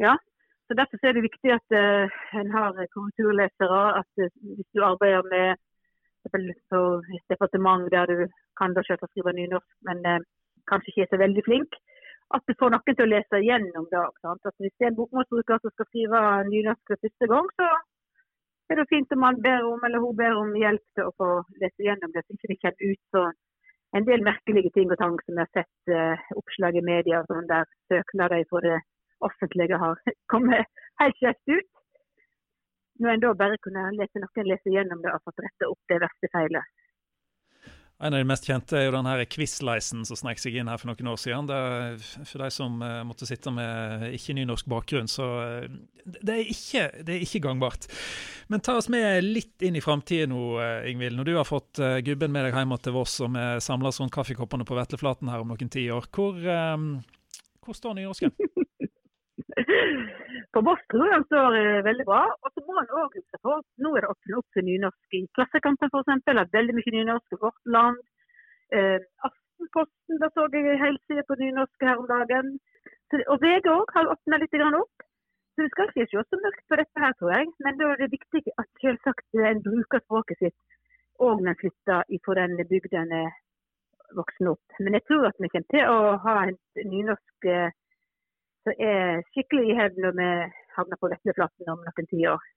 Ja, 0.00 0.16
så 0.64 0.78
derfor 0.80 1.04
er 1.04 1.18
det 1.18 1.26
viktig 1.28 1.52
at 1.52 1.76
uh, 1.76 2.18
en 2.40 2.56
har 2.56 2.80
korrekturlesere. 2.96 3.84
At 4.00 4.24
uh, 4.24 4.32
hvis 4.56 4.72
du 4.72 4.80
arbeider 4.88 5.28
med 5.28 5.60
på 6.32 6.80
et 7.16 7.26
departement 7.32 7.88
der 7.94 8.06
du 8.10 8.16
kan 8.58 8.74
da 8.76 8.82
selv 8.86 9.04
skrive 9.10 9.32
nynorsk, 9.36 9.70
men 9.88 10.04
eh, 10.10 10.24
kanskje 10.70 10.90
ikke 10.92 11.04
er 11.06 11.12
så 11.12 11.22
veldig 11.24 11.44
flink. 11.48 11.76
At 12.34 12.42
du 12.48 12.54
får 12.58 12.72
noen 12.72 12.96
til 12.96 13.04
å 13.04 13.12
lese 13.12 13.42
gjennom 13.44 13.88
det. 13.92 14.00
Altså, 14.00 14.52
hvis 14.62 14.76
det 14.78 14.86
er 14.86 14.92
en 14.92 15.00
bokmålsbruker 15.00 15.60
som 15.60 15.74
skal 15.74 15.88
skrive 15.90 16.20
nynorsk 16.50 16.84
for 16.88 17.02
første 17.04 17.30
gang, 17.32 17.50
så 17.60 17.68
er 18.70 18.80
det 18.80 18.90
fint 18.92 19.12
om 19.12 19.20
man 19.26 19.40
ber 19.44 19.66
om, 19.68 19.82
eller 19.86 20.00
hun 20.04 20.16
ber 20.16 20.38
om 20.40 20.54
hjelp 20.56 20.84
til 20.96 21.10
å 21.10 21.16
få 21.20 21.30
lese 21.60 21.84
gjennom 21.86 22.14
det, 22.14 22.24
så 22.24 22.36
ikke 22.36 22.52
det 22.52 22.60
kommer 22.62 22.92
ut 22.92 23.02
så 23.14 23.24
en 23.94 24.06
del 24.08 24.24
merkelige 24.26 24.72
ting 24.74 24.90
og 24.90 24.98
tang 24.98 25.18
som 25.22 25.36
vi 25.36 25.44
har 25.44 25.52
sett 25.54 25.92
eh, 25.92 26.24
oppslag 26.40 26.78
i 26.78 26.86
media 26.86 27.20
sånn 27.28 27.46
der 27.50 27.68
søknader 27.92 28.42
fra 28.50 28.62
det 28.64 28.78
offentlige 29.28 29.78
har 29.78 30.00
kommet 30.32 30.66
helt 31.02 31.20
kjekt 31.22 31.52
ut. 31.52 31.70
Når 33.02 33.10
en 33.10 33.22
da 33.24 33.34
bare 33.34 33.58
kunne 33.62 33.88
lese 33.98 34.22
noen 34.22 34.48
lese 34.48 34.70
gjennom 34.70 35.02
det 35.02 35.12
og 35.14 35.22
fått 35.26 35.42
retta 35.42 35.70
opp 35.70 35.80
det 35.90 36.00
verste 36.04 36.30
feilet. 36.30 36.74
En 38.02 38.12
av 38.12 38.18
de 38.18 38.26
mest 38.26 38.46
kjente 38.48 38.74
er 38.74 38.88
jo 38.88 38.94
den 38.96 39.06
Quiz-leisen 39.30 40.02
som 40.04 40.18
snek 40.18 40.40
seg 40.42 40.56
inn 40.58 40.68
her 40.68 40.80
for 40.80 40.90
noen 40.90 41.12
år 41.12 41.18
siden. 41.20 41.46
Er, 41.54 41.94
for 42.26 42.42
de 42.42 42.48
som 42.52 42.82
uh, 42.82 43.04
måtte 43.06 43.28
sitte 43.28 43.52
med 43.54 44.08
ikke-nynorsk 44.16 44.66
bakgrunn, 44.70 45.06
så 45.08 45.28
uh, 45.62 45.68
det, 46.02 46.34
er 46.34 46.42
ikke, 46.42 46.82
det, 46.98 47.14
er 47.14 47.22
ikke, 47.22 47.44
gangbart. 47.46 47.86
Men 48.50 48.64
ta 48.66 48.74
oss 48.80 48.90
med 48.92 49.22
litt 49.24 49.62
inn 49.64 49.78
i 49.78 49.84
framtida 49.84 50.26
nå, 50.28 50.42
uh, 50.58 50.90
Ingvild. 50.90 51.16
Når 51.20 51.30
du 51.30 51.32
har 51.38 51.48
fått 51.48 51.80
gubben 52.04 52.34
med 52.34 52.48
deg 52.48 52.58
hjem 52.58 52.76
til 52.82 52.98
Voss, 52.98 53.16
og 53.22 53.30
vi 53.38 53.46
samles 53.62 54.02
rundt 54.02 54.14
kaffekoppene 54.18 54.66
på 54.66 54.76
Vetleflaten 54.76 55.30
her 55.30 55.46
om 55.46 55.54
noen 55.54 55.72
tiår, 55.72 56.10
hvor, 56.10 56.44
hvor 57.62 57.78
står 57.78 58.00
nynorsken? 58.02 58.34
På 60.54 60.62
Voss 60.66 60.82
tror 60.90 61.06
jeg 61.08 61.14
han 61.14 61.26
står 61.28 61.56
veldig 61.86 62.06
bra. 62.08 62.22
Og 62.42 62.52
så 62.52 62.64
må 62.66 62.76
han 62.78 62.92
òg 63.00 63.16
huske 63.18 63.40
på 63.46 63.56
nå 63.84 63.94
er 63.94 64.04
det 64.04 64.10
åpnet 64.12 64.38
opp 64.40 64.56
for 64.56 64.66
nynorsk 64.68 65.18
i 65.18 65.22
Klassekampen 65.38 65.92
f.eks. 65.92 66.52
Veldig 66.58 66.76
mye 66.78 66.94
nynorsk 66.96 67.36
i 67.36 67.40
Vårt 67.42 67.72
Land. 67.76 68.02
Eh, 68.74 68.98
Aftenposten, 69.28 70.20
da 70.22 70.30
så 70.34 70.46
jeg 70.52 70.78
helside 70.82 71.26
på 71.28 71.38
nynorsk 71.40 71.88
her 71.88 72.02
om 72.02 72.08
dagen. 72.10 72.54
Og 73.30 73.36
VG 73.42 73.68
òg 73.70 73.92
har 73.94 74.10
åpna 74.10 74.40
litt 74.42 74.56
opp. 74.66 75.06
Så 75.54 75.62
vi 75.62 75.70
skal 75.70 75.90
ikke 75.90 76.06
se 76.10 76.22
så 76.26 76.38
mørkt 76.42 76.64
på 76.66 76.78
dette 76.80 77.02
her, 77.02 77.12
tror 77.18 77.30
jeg. 77.36 77.50
Men 77.62 77.78
da 77.78 77.92
er 77.92 78.00
det 78.02 78.14
viktig 78.16 78.42
at 78.58 78.70
selvsagt 78.82 79.38
en 79.38 79.62
bruker 79.62 80.02
språket 80.02 80.40
sitt 80.42 80.58
òg 81.22 81.44
når 81.44 81.52
en 81.52 81.60
flytter 81.60 82.18
fra 82.24 82.34
den 82.40 82.58
bygda 82.72 83.04
en 83.04 83.12
er 83.22 83.30
voksen 84.18 84.50
opp. 84.50 84.78
Men 84.80 84.98
jeg 84.98 85.06
tror 85.06 85.28
at 85.28 85.38
vi 85.38 85.50
kommer 85.52 85.70
til 85.70 85.92
å 85.92 86.16
ha 86.26 86.34
en 86.48 86.58
nynorsk 86.90 87.48
som 88.64 88.80
er 88.80 89.24
skikkelig 89.32 89.70
i 89.70 89.78
hevd 89.78 90.00
når 90.04 90.16
vi 90.20 90.30
havner 90.76 91.00
på 91.00 91.10
Vetleflaten 91.12 91.72
om 91.72 91.84
noen 91.84 92.10
tiår. 92.10 92.48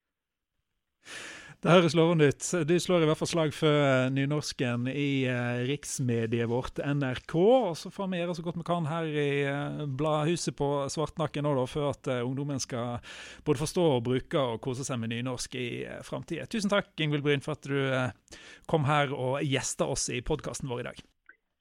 Det 1.58 1.74
høres 1.74 1.96
lovende 1.98 2.28
ut. 2.30 2.48
Du 2.70 2.76
slår 2.78 3.02
i 3.02 3.08
hvert 3.10 3.18
fall 3.18 3.30
slag 3.32 3.54
for 3.58 3.74
eh, 3.82 4.12
nynorsken 4.14 4.86
i 4.92 5.26
eh, 5.26 5.64
riksmediet 5.66 6.46
vårt 6.52 6.78
NRK. 6.86 7.34
Og 7.34 7.72
så 7.80 7.90
får 7.94 8.12
vi 8.12 8.20
gjøre 8.20 8.36
så 8.38 8.46
godt 8.46 8.60
vi 8.60 8.66
kan 8.68 8.86
her 8.86 9.10
i 9.10 9.32
eh, 9.50 9.82
Bladhuset 9.90 10.54
på 10.60 10.70
Svartnakken 10.94 11.50
òg, 11.50 11.64
for 11.72 11.90
at 11.96 12.12
ungdommen 12.20 12.62
skal 12.62 13.02
både 13.48 13.64
forstå 13.64 13.88
og 13.96 14.06
bruke 14.06 14.38
og 14.54 14.62
kose 14.70 14.86
seg 14.86 15.02
med 15.02 15.16
nynorsk 15.16 15.58
i 15.58 15.68
framtida. 16.06 16.46
Tusen 16.46 16.70
takk 16.74 16.94
Ingvild 17.02 17.26
Bryn, 17.26 17.42
for 17.42 17.58
at 17.58 17.66
du 17.66 18.38
kom 18.70 18.86
her 18.86 19.18
og 19.18 19.42
gjesta 19.42 19.90
oss 19.90 20.12
i 20.14 20.22
podkasten 20.22 20.70
vår 20.70 20.86
i 20.86 20.90
dag. 20.92 21.06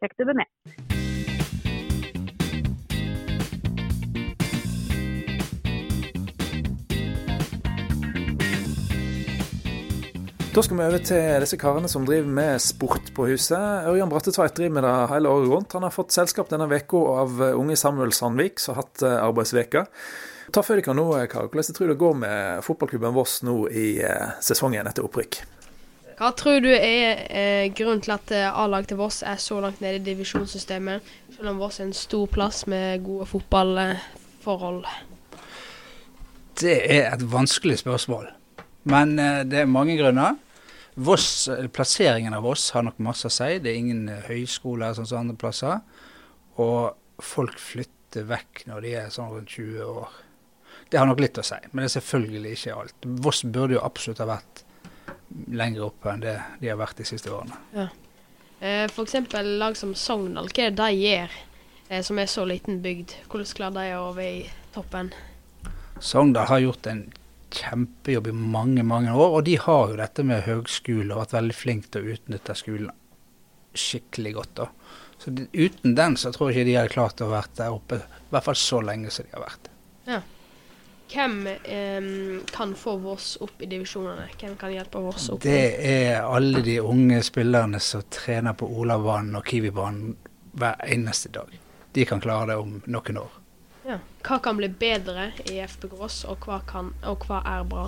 Kjekt 0.05 0.21
å 0.21 0.29
være 0.29 0.45
med. 0.45 1.06
Da 10.57 10.63
skal 10.65 10.79
vi 10.79 10.85
over 10.87 11.03
til 11.05 11.43
disse 11.43 11.57
karene 11.61 11.89
som 11.93 12.07
driver 12.09 12.31
med 12.33 12.63
sport 12.65 13.11
på 13.13 13.27
huset. 13.29 13.61
Ørjan 13.91 14.09
Brattetveit 14.09 14.55
driver 14.57 14.73
med 14.73 14.87
det 14.87 14.93
hele 15.11 15.29
året 15.29 15.51
rundt. 15.51 15.75
Han 15.77 15.85
har 15.85 15.93
fått 15.93 16.15
selskap 16.17 16.49
denne 16.49 16.65
uka 16.65 17.01
av 17.13 17.43
unge 17.51 17.75
Samuel 17.77 18.15
Sandvik, 18.17 18.57
som 18.57 18.73
har 18.73 18.87
hatt 18.87 19.03
eh, 19.05 19.19
arbeidsveka. 19.21 19.83
Ta 20.57 20.63
for 20.65 20.81
dere 20.81 20.95
nå, 20.97 21.05
Kar. 21.29 21.51
Hvordan 21.53 21.77
tror 21.77 21.91
du 21.91 21.93
det 21.93 21.99
går 22.01 22.17
med 22.23 22.65
fotballklubben 22.65 23.13
Voss 23.13 23.43
nå 23.45 23.57
i 23.69 23.99
eh, 24.01 24.33
sesongen 24.41 24.89
etter 24.89 25.05
opprykk? 25.05 25.43
Hva 26.17 26.33
tror 26.41 26.65
du 26.65 26.71
er 26.73 27.21
eh, 27.29 27.67
grunnen 27.77 28.01
til 28.07 28.15
at 28.17 28.33
eh, 28.33 28.49
A-laget 28.49 28.95
til 28.95 29.01
Voss 29.03 29.21
er 29.29 29.37
så 29.37 29.61
langt 29.61 29.85
nede 29.85 30.01
i 30.01 30.07
divisjonssystemet, 30.07 31.13
selv 31.37 31.53
om 31.53 31.61
Voss 31.61 31.83
er 31.83 31.91
en 31.91 31.95
stor 32.01 32.25
plass 32.33 32.65
med 32.65 33.05
gode 33.05 33.29
fotballforhold? 33.29 34.81
Det 36.65 36.81
er 36.81 37.11
et 37.11 37.29
vanskelig 37.29 37.83
spørsmål. 37.85 38.33
Men 38.89 39.19
eh, 39.21 39.45
det 39.45 39.67
er 39.67 39.73
mange 39.77 40.01
grunner. 40.01 40.41
Voss, 40.97 41.49
plasseringen 41.77 42.35
av 42.35 42.47
Voss 42.47 42.71
har 42.73 42.87
nok 42.87 43.01
masse 43.05 43.29
å 43.29 43.33
si. 43.33 43.59
Det 43.61 43.69
er 43.69 43.81
ingen 43.83 44.07
høyskole 44.09 44.31
høyskoler 44.31 44.95
sånn 44.97 45.09
som 45.11 45.19
andre 45.21 45.37
plasser. 45.37 45.83
Og 46.57 47.21
folk 47.21 47.59
flytter 47.61 48.25
vekk 48.31 48.63
når 48.71 48.87
de 48.87 48.95
er 49.03 49.11
sånn 49.13 49.29
rundt 49.35 49.53
20 49.53 49.83
år. 49.85 50.15
Det 50.89 51.01
har 51.01 51.09
nok 51.09 51.21
litt 51.21 51.37
å 51.37 51.45
si, 51.45 51.59
men 51.73 51.83
det 51.83 51.91
er 51.91 51.95
selvfølgelig 51.99 52.55
ikke 52.57 52.79
alt. 52.81 53.09
Voss 53.27 53.43
burde 53.45 53.77
jo 53.77 53.83
absolutt 53.85 54.23
ha 54.23 54.29
vært 54.31 54.63
lenger 55.53 55.89
oppe 55.89 56.13
enn 56.13 56.23
det 56.23 56.37
de 56.63 56.71
har 56.71 56.79
vært 56.81 57.03
de 57.03 57.07
siste 57.09 57.33
årene. 57.35 57.59
Ja. 57.75 57.89
Eh, 58.61 58.85
F.eks. 58.87 59.17
lag 59.61 59.77
som 59.77 59.93
Sogndal, 59.99 60.49
hva 60.49 60.65
er 60.65 60.73
det 60.73 60.81
de 60.81 61.01
gjør 61.03 61.37
eh, 61.91 62.03
som 62.07 62.23
er 62.23 62.31
så 62.31 62.47
liten 62.49 62.81
bygd? 62.85 63.19
Hvordan 63.29 63.53
klarer 63.59 63.77
de 63.77 63.99
å 63.99 64.13
være 64.17 64.33
i 64.39 64.45
toppen? 64.73 65.13
Sogndal 66.01 66.49
har 66.49 66.65
gjort 66.65 66.89
en 66.89 67.05
kjempejobb 67.57 68.31
i 68.31 68.37
mange, 68.37 68.85
mange 68.87 69.15
år. 69.15 69.39
Og 69.39 69.49
de 69.49 69.57
har 69.61 69.91
jo 69.91 69.99
dette 70.01 70.25
med 70.27 70.45
høgskole 70.47 71.11
og 71.11 71.25
vært 71.25 71.37
veldig 71.39 71.57
flinke 71.57 71.93
til 71.93 72.05
å 72.05 72.17
utnytte 72.17 72.57
skolen 72.59 72.95
skikkelig 73.77 74.33
godt. 74.35 74.55
da. 74.57 74.69
Så 75.19 75.31
de, 75.31 75.47
uten 75.53 75.95
den 75.97 76.17
så 76.17 76.33
tror 76.33 76.51
jeg 76.51 76.61
ikke 76.61 76.69
de 76.71 76.79
hadde 76.79 76.95
klart 76.95 77.21
å 77.25 77.31
være 77.33 77.59
der 77.59 77.75
oppe, 77.75 78.01
i 78.01 78.33
hvert 78.33 78.47
fall 78.47 78.59
så 78.61 78.81
lenge 78.85 79.13
som 79.13 79.27
de 79.27 79.37
har 79.37 79.45
vært. 79.45 79.71
Ja. 80.07 80.23
Hvem 81.07 81.37
eh, 81.47 82.09
kan 82.53 82.73
få 82.75 82.97
Voss 82.99 83.37
opp 83.45 83.63
i 83.63 83.69
divisjonene? 83.71 84.27
Hvem 84.41 84.57
kan 84.59 84.75
hjelpe 84.75 85.01
Voss 85.05 85.29
opp? 85.31 85.45
Det 85.45 85.77
er 85.87 86.25
alle 86.25 86.65
de 86.67 86.81
unge 86.83 87.21
spillerne 87.25 87.81
som 87.81 88.03
trener 88.11 88.57
på 88.59 88.69
Olabanen 88.81 89.39
og 89.39 89.47
Kiwi-banen 89.47 90.17
hver 90.57 90.81
eneste 90.89 91.31
dag. 91.37 91.53
De 91.95 92.05
kan 92.09 92.21
klare 92.21 92.51
det 92.51 92.57
om 92.61 92.81
noen 92.85 93.21
år. 93.23 93.43
Hva 94.27 94.41
kan 94.43 94.57
bli 94.59 94.67
bedre 94.67 95.29
i 95.47 95.61
FB 95.63 95.85
Gross, 95.93 96.25
og 96.27 96.43
hva, 96.49 96.59
kan, 96.67 96.91
og 97.07 97.23
hva 97.29 97.45
er 97.47 97.67
bra? 97.71 97.85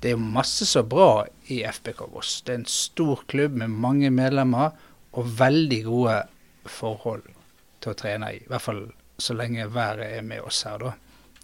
Det 0.00 0.14
er 0.14 0.22
masse 0.22 0.64
så 0.64 0.80
bra 0.82 1.26
i 1.52 1.60
FBK 1.68 2.00
Voss. 2.14 2.38
Det 2.42 2.54
er 2.54 2.62
en 2.62 2.70
stor 2.72 3.20
klubb 3.28 3.58
med 3.60 3.74
mange 3.84 4.08
medlemmer 4.10 4.72
og 5.12 5.28
veldig 5.38 5.80
gode 5.84 6.16
forhold 6.64 7.28
til 7.84 7.92
å 7.92 7.98
trene 8.00 8.32
i. 8.32 8.40
I 8.40 8.48
hvert 8.48 8.64
fall 8.64 8.82
så 9.20 9.36
lenge 9.36 9.68
været 9.74 10.08
er 10.08 10.24
med 10.26 10.40
oss 10.40 10.64
her, 10.64 10.80
da. 10.80 10.94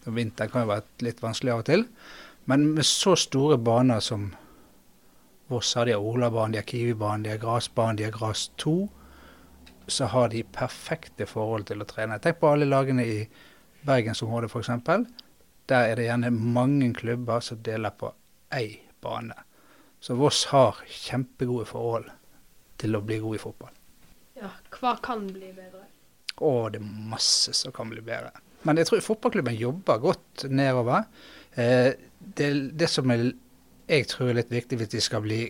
Og 0.07 0.17
vinteren 0.17 0.51
kan 0.51 0.65
jo 0.65 0.73
være 0.73 1.07
litt 1.07 1.21
vanskelig 1.23 1.53
av 1.53 1.63
og 1.63 1.69
til. 1.69 1.85
Men 2.49 2.65
med 2.79 2.89
så 2.89 3.13
store 3.21 3.61
baner 3.61 4.01
som 4.03 4.31
Voss 5.53 5.77
har, 5.77 5.85
de 5.85 5.95
har 5.95 6.05
Olabanen, 6.05 6.57
de 6.57 6.63
har 6.63 6.69
Kiwibanen, 6.69 7.29
de 7.29 7.37
har 7.37 7.45
grasbanen, 7.45 8.01
de 8.01 8.09
har 8.09 8.17
Gras 8.17 8.49
2 8.61 8.79
så 9.89 10.09
har 10.13 10.29
de 10.33 10.43
perfekte 10.45 11.27
forhold 11.29 11.69
til 11.71 11.83
å 11.83 11.89
trene. 11.89 12.19
Tenk 12.23 12.41
på 12.41 12.51
alle 12.53 12.69
lagene 12.69 13.07
i 13.07 13.19
bergensområdet 13.89 14.51
f.eks. 14.53 14.71
Der 15.69 15.91
er 15.91 15.99
det 15.99 16.09
gjerne 16.09 16.33
mange 16.33 16.93
klubber 16.97 17.45
som 17.45 17.61
deler 17.65 17.95
på 17.97 18.13
én 18.57 18.79
bane. 19.05 19.35
Så 20.01 20.15
Voss 20.15 20.45
har 20.53 20.79
kjempegode 20.87 21.67
forhold 21.69 22.09
til 22.79 22.97
å 22.97 23.03
bli 23.03 23.19
god 23.23 23.39
i 23.39 23.43
fotball. 23.43 23.75
Ja, 24.39 24.53
Hva 24.79 24.95
kan 25.03 25.27
bli 25.27 25.51
bedre? 25.55 25.83
Å, 26.39 26.69
det 26.71 26.79
er 26.79 27.09
masse 27.11 27.55
som 27.57 27.75
kan 27.75 27.91
bli 27.91 28.03
bedre. 28.05 28.31
Men 28.67 28.79
jeg 28.79 28.89
tror 28.89 29.03
fotballklubben 29.03 29.59
jobber 29.59 29.99
godt 30.03 30.47
nedover. 30.51 31.09
Eh, 31.59 31.91
det, 32.19 32.49
det, 32.79 32.89
som 32.91 33.11
er, 33.11 33.31
jeg 33.91 34.07
tror 34.11 34.31
er 34.31 34.41
litt 34.41 34.55
viktig 34.55 34.79
hvis 34.79 34.93
de 34.95 35.03
skal 35.03 35.25
bli 35.27 35.41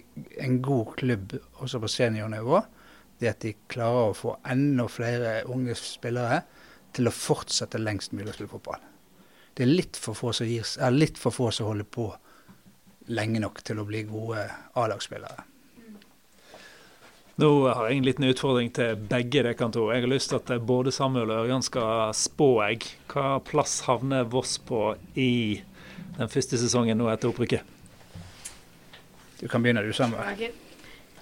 en 0.41 0.59
god 0.65 0.95
klubb 1.01 1.37
også 1.61 1.81
på 1.83 1.93
seniornivå, 1.93 2.63
det 3.19 3.33
at 3.33 3.43
de 3.43 3.55
klarer 3.71 4.11
å 4.13 4.17
få 4.17 4.37
enda 4.49 4.87
flere 4.91 5.41
unge 5.51 5.75
spillere 5.79 6.43
til 6.97 7.11
å 7.11 7.15
fortsette 7.15 7.81
lengst 7.81 8.15
mulig 8.17 8.33
å 8.33 8.37
spille 8.37 8.53
fotball. 8.55 8.81
Det 9.55 9.67
er 9.67 9.75
litt 9.75 9.99
for 9.99 10.15
få 10.15 10.33
som, 10.37 10.47
gir, 10.47 10.63
er 10.63 10.95
litt 10.95 11.19
for 11.19 11.35
få 11.35 11.51
som 11.55 11.67
holder 11.71 11.87
på 11.91 12.09
lenge 13.11 13.41
nok 13.43 13.63
til 13.67 13.81
å 13.81 13.87
bli 13.89 14.05
gode 14.07 14.45
A-lagsspillere. 14.79 15.47
Nå 17.39 17.49
har 17.71 17.87
jeg 17.87 18.01
en 18.01 18.07
liten 18.07 18.27
utfordring 18.27 18.71
til 18.75 18.97
begge 19.11 19.45
dere 19.47 19.55
to. 19.71 19.85
Jeg 19.95 20.03
har 20.03 20.11
lyst 20.11 20.33
til 20.33 20.41
at 20.41 20.67
både 20.67 20.91
Samuel 20.95 21.31
og 21.31 21.45
Ørjan 21.45 21.63
skal 21.63 22.11
spå 22.19 22.49
jeg. 22.67 22.89
Hva 23.11 23.39
plass 23.47 23.81
havner 23.87 24.27
Voss 24.27 24.57
på 24.59 24.97
i 25.15 25.63
den 26.19 26.33
første 26.33 26.59
sesongen 26.59 26.99
nå 26.99 27.07
etter 27.13 27.31
opprykket? 27.31 27.63
Du 29.39 29.47
kan 29.47 29.63
begynne 29.63 29.87
du, 29.87 29.93
Samuel. 29.95 30.35
Ok. 30.35 30.68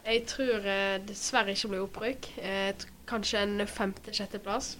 Jeg 0.06 0.22
tror 0.30 0.66
eh, 0.70 1.00
dessverre 1.02 1.50
ikke 1.56 1.72
blir 1.72 1.82
opprykk. 1.82 2.28
Eh, 2.38 2.84
kanskje 3.10 3.42
en 3.42 3.64
femte-sjetteplass. 3.66 4.76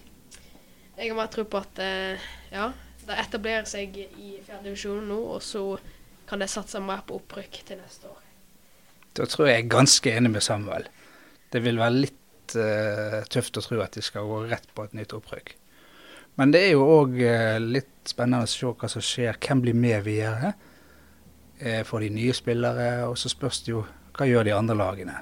Jeg 0.97 1.09
har 1.09 1.17
mer 1.17 1.27
tro 1.33 1.43
på 1.43 1.59
at 1.59 1.81
eh, 1.83 2.29
ja, 2.53 2.69
det 3.03 3.17
etablerer 3.25 3.67
seg 3.67 3.97
i 3.99 4.37
fjerdedivisjon 4.45 5.03
nå, 5.09 5.17
og 5.35 5.43
så 5.43 5.65
kan 6.29 6.39
det 6.39 6.47
satse 6.51 6.79
mer 6.83 7.03
på 7.07 7.19
opprykk 7.19 7.59
til 7.67 7.81
neste 7.81 8.07
år. 8.07 8.23
Da 9.19 9.27
tror 9.27 9.49
jeg 9.49 9.57
jeg 9.57 9.65
er 9.65 9.75
ganske 9.75 10.15
enig 10.15 10.31
med 10.31 10.45
Samuel. 10.45 10.87
Det 11.51 11.63
vil 11.65 11.79
være 11.81 12.05
litt 12.05 12.55
eh, 12.55 13.19
tøft 13.27 13.59
å 13.59 13.65
tro 13.67 13.83
at 13.83 13.99
de 13.99 14.05
skal 14.05 14.27
gå 14.31 14.41
rett 14.47 14.71
på 14.75 14.87
et 14.87 14.95
nytt 14.95 15.15
opprykk. 15.17 15.53
Men 16.39 16.55
det 16.55 16.63
er 16.67 16.75
jo 16.77 16.87
òg 16.87 17.15
litt 17.65 17.93
spennende 18.07 18.45
å 18.45 18.49
se 18.49 18.69
hva 18.69 18.87
som 18.91 19.03
skjer. 19.03 19.39
Hvem 19.41 19.63
blir 19.65 19.75
med 19.75 20.03
videre? 20.05 20.53
Eh, 21.59 21.81
får 21.83 22.05
de 22.05 22.11
nye 22.13 22.35
spillere? 22.37 22.89
Og 23.09 23.17
så 23.17 23.31
spørs 23.33 23.63
det 23.65 23.73
jo 23.73 23.83
hva 24.17 24.27
gjør 24.29 24.47
de 24.47 24.55
andre 24.55 24.77
lagene. 24.77 25.17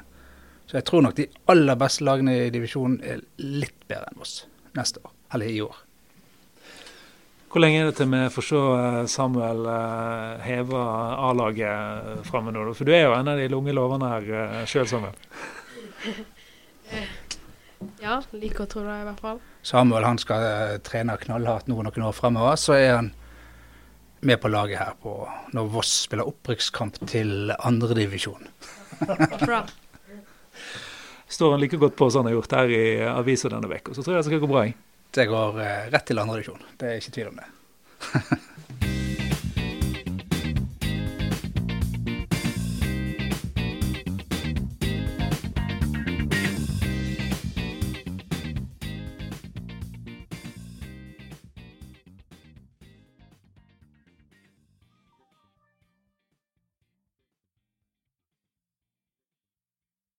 Så 0.65 0.79
jeg 0.79 0.87
tror 0.87 1.05
nok 1.05 1.17
de 1.17 1.27
aller 1.51 1.77
beste 1.79 2.05
lagene 2.07 2.37
i 2.45 2.53
divisjonen 2.53 3.01
er 3.05 3.25
litt 3.41 3.77
bedre 3.89 4.09
enn 4.11 4.23
oss 4.25 4.39
neste 4.77 5.03
år. 5.03 5.13
Eller 5.35 5.51
i 5.51 5.59
år. 5.65 5.81
Hvor 7.51 7.63
lenge 7.63 7.81
er 7.81 7.89
det 7.89 7.97
til 7.99 8.09
vi 8.11 8.21
får 8.35 8.45
se 8.49 8.61
eh, 8.75 9.01
Samuel 9.07 9.61
eh, 9.71 10.41
heve 10.43 10.79
A-laget 11.29 12.25
framme 12.27 12.51
nå? 12.51 12.65
For 12.75 12.87
du 12.87 12.91
er 12.95 13.05
jo 13.05 13.13
en 13.15 13.31
av 13.31 13.39
de 13.39 13.47
lunge 13.51 13.75
lovene 13.75 14.09
her 14.11 14.65
sjøl, 14.67 14.89
Samuel. 14.91 15.15
Ja, 18.01 18.19
liker 18.35 18.65
å 18.65 18.69
tro 18.69 18.83
det 18.85 18.95
i 19.01 19.05
hvert 19.07 19.21
fall. 19.21 19.39
Samuel 19.65 20.05
han 20.05 20.19
skal 20.21 20.43
eh, 20.45 20.75
trene 20.85 21.17
knallhardt 21.21 21.69
nå 21.69 21.77
noen 21.79 22.07
år 22.07 22.15
framover. 22.15 22.57
Så 22.59 22.75
er 22.77 22.91
han 22.93 23.11
med 24.25 24.41
på 24.41 24.49
laget 24.51 24.79
her 24.81 24.95
på, 25.01 25.15
når 25.53 25.71
Voss 25.73 25.91
spiller 26.07 26.27
opprykkskamp 26.27 26.97
til 27.09 27.53
andredivisjon. 27.55 28.47
Bra. 29.45 29.61
Står 31.27 31.55
han 31.55 31.61
like 31.61 31.77
godt 31.81 31.95
på 31.99 32.09
som 32.09 32.23
han 32.23 32.31
har 32.31 32.37
gjort 32.39 32.57
her 32.57 32.73
i 32.73 32.83
avisa 33.09 33.51
denne 33.51 33.69
uka, 33.69 33.93
så 33.93 34.03
tror 34.03 34.15
jeg 34.15 34.23
det 34.23 34.29
skal 34.29 34.43
gå 34.43 34.51
bra. 34.51 34.65
jeg. 34.67 34.77
Det 35.15 35.25
går 35.31 35.61
eh, 35.63 35.87
rett 35.93 36.05
til 36.09 36.19
andredivisjon. 36.19 36.63
Det 36.79 36.89
er 36.89 36.99
ikke 36.99 37.15
tvil 37.15 37.31
om 37.31 37.39
det. 37.39 37.49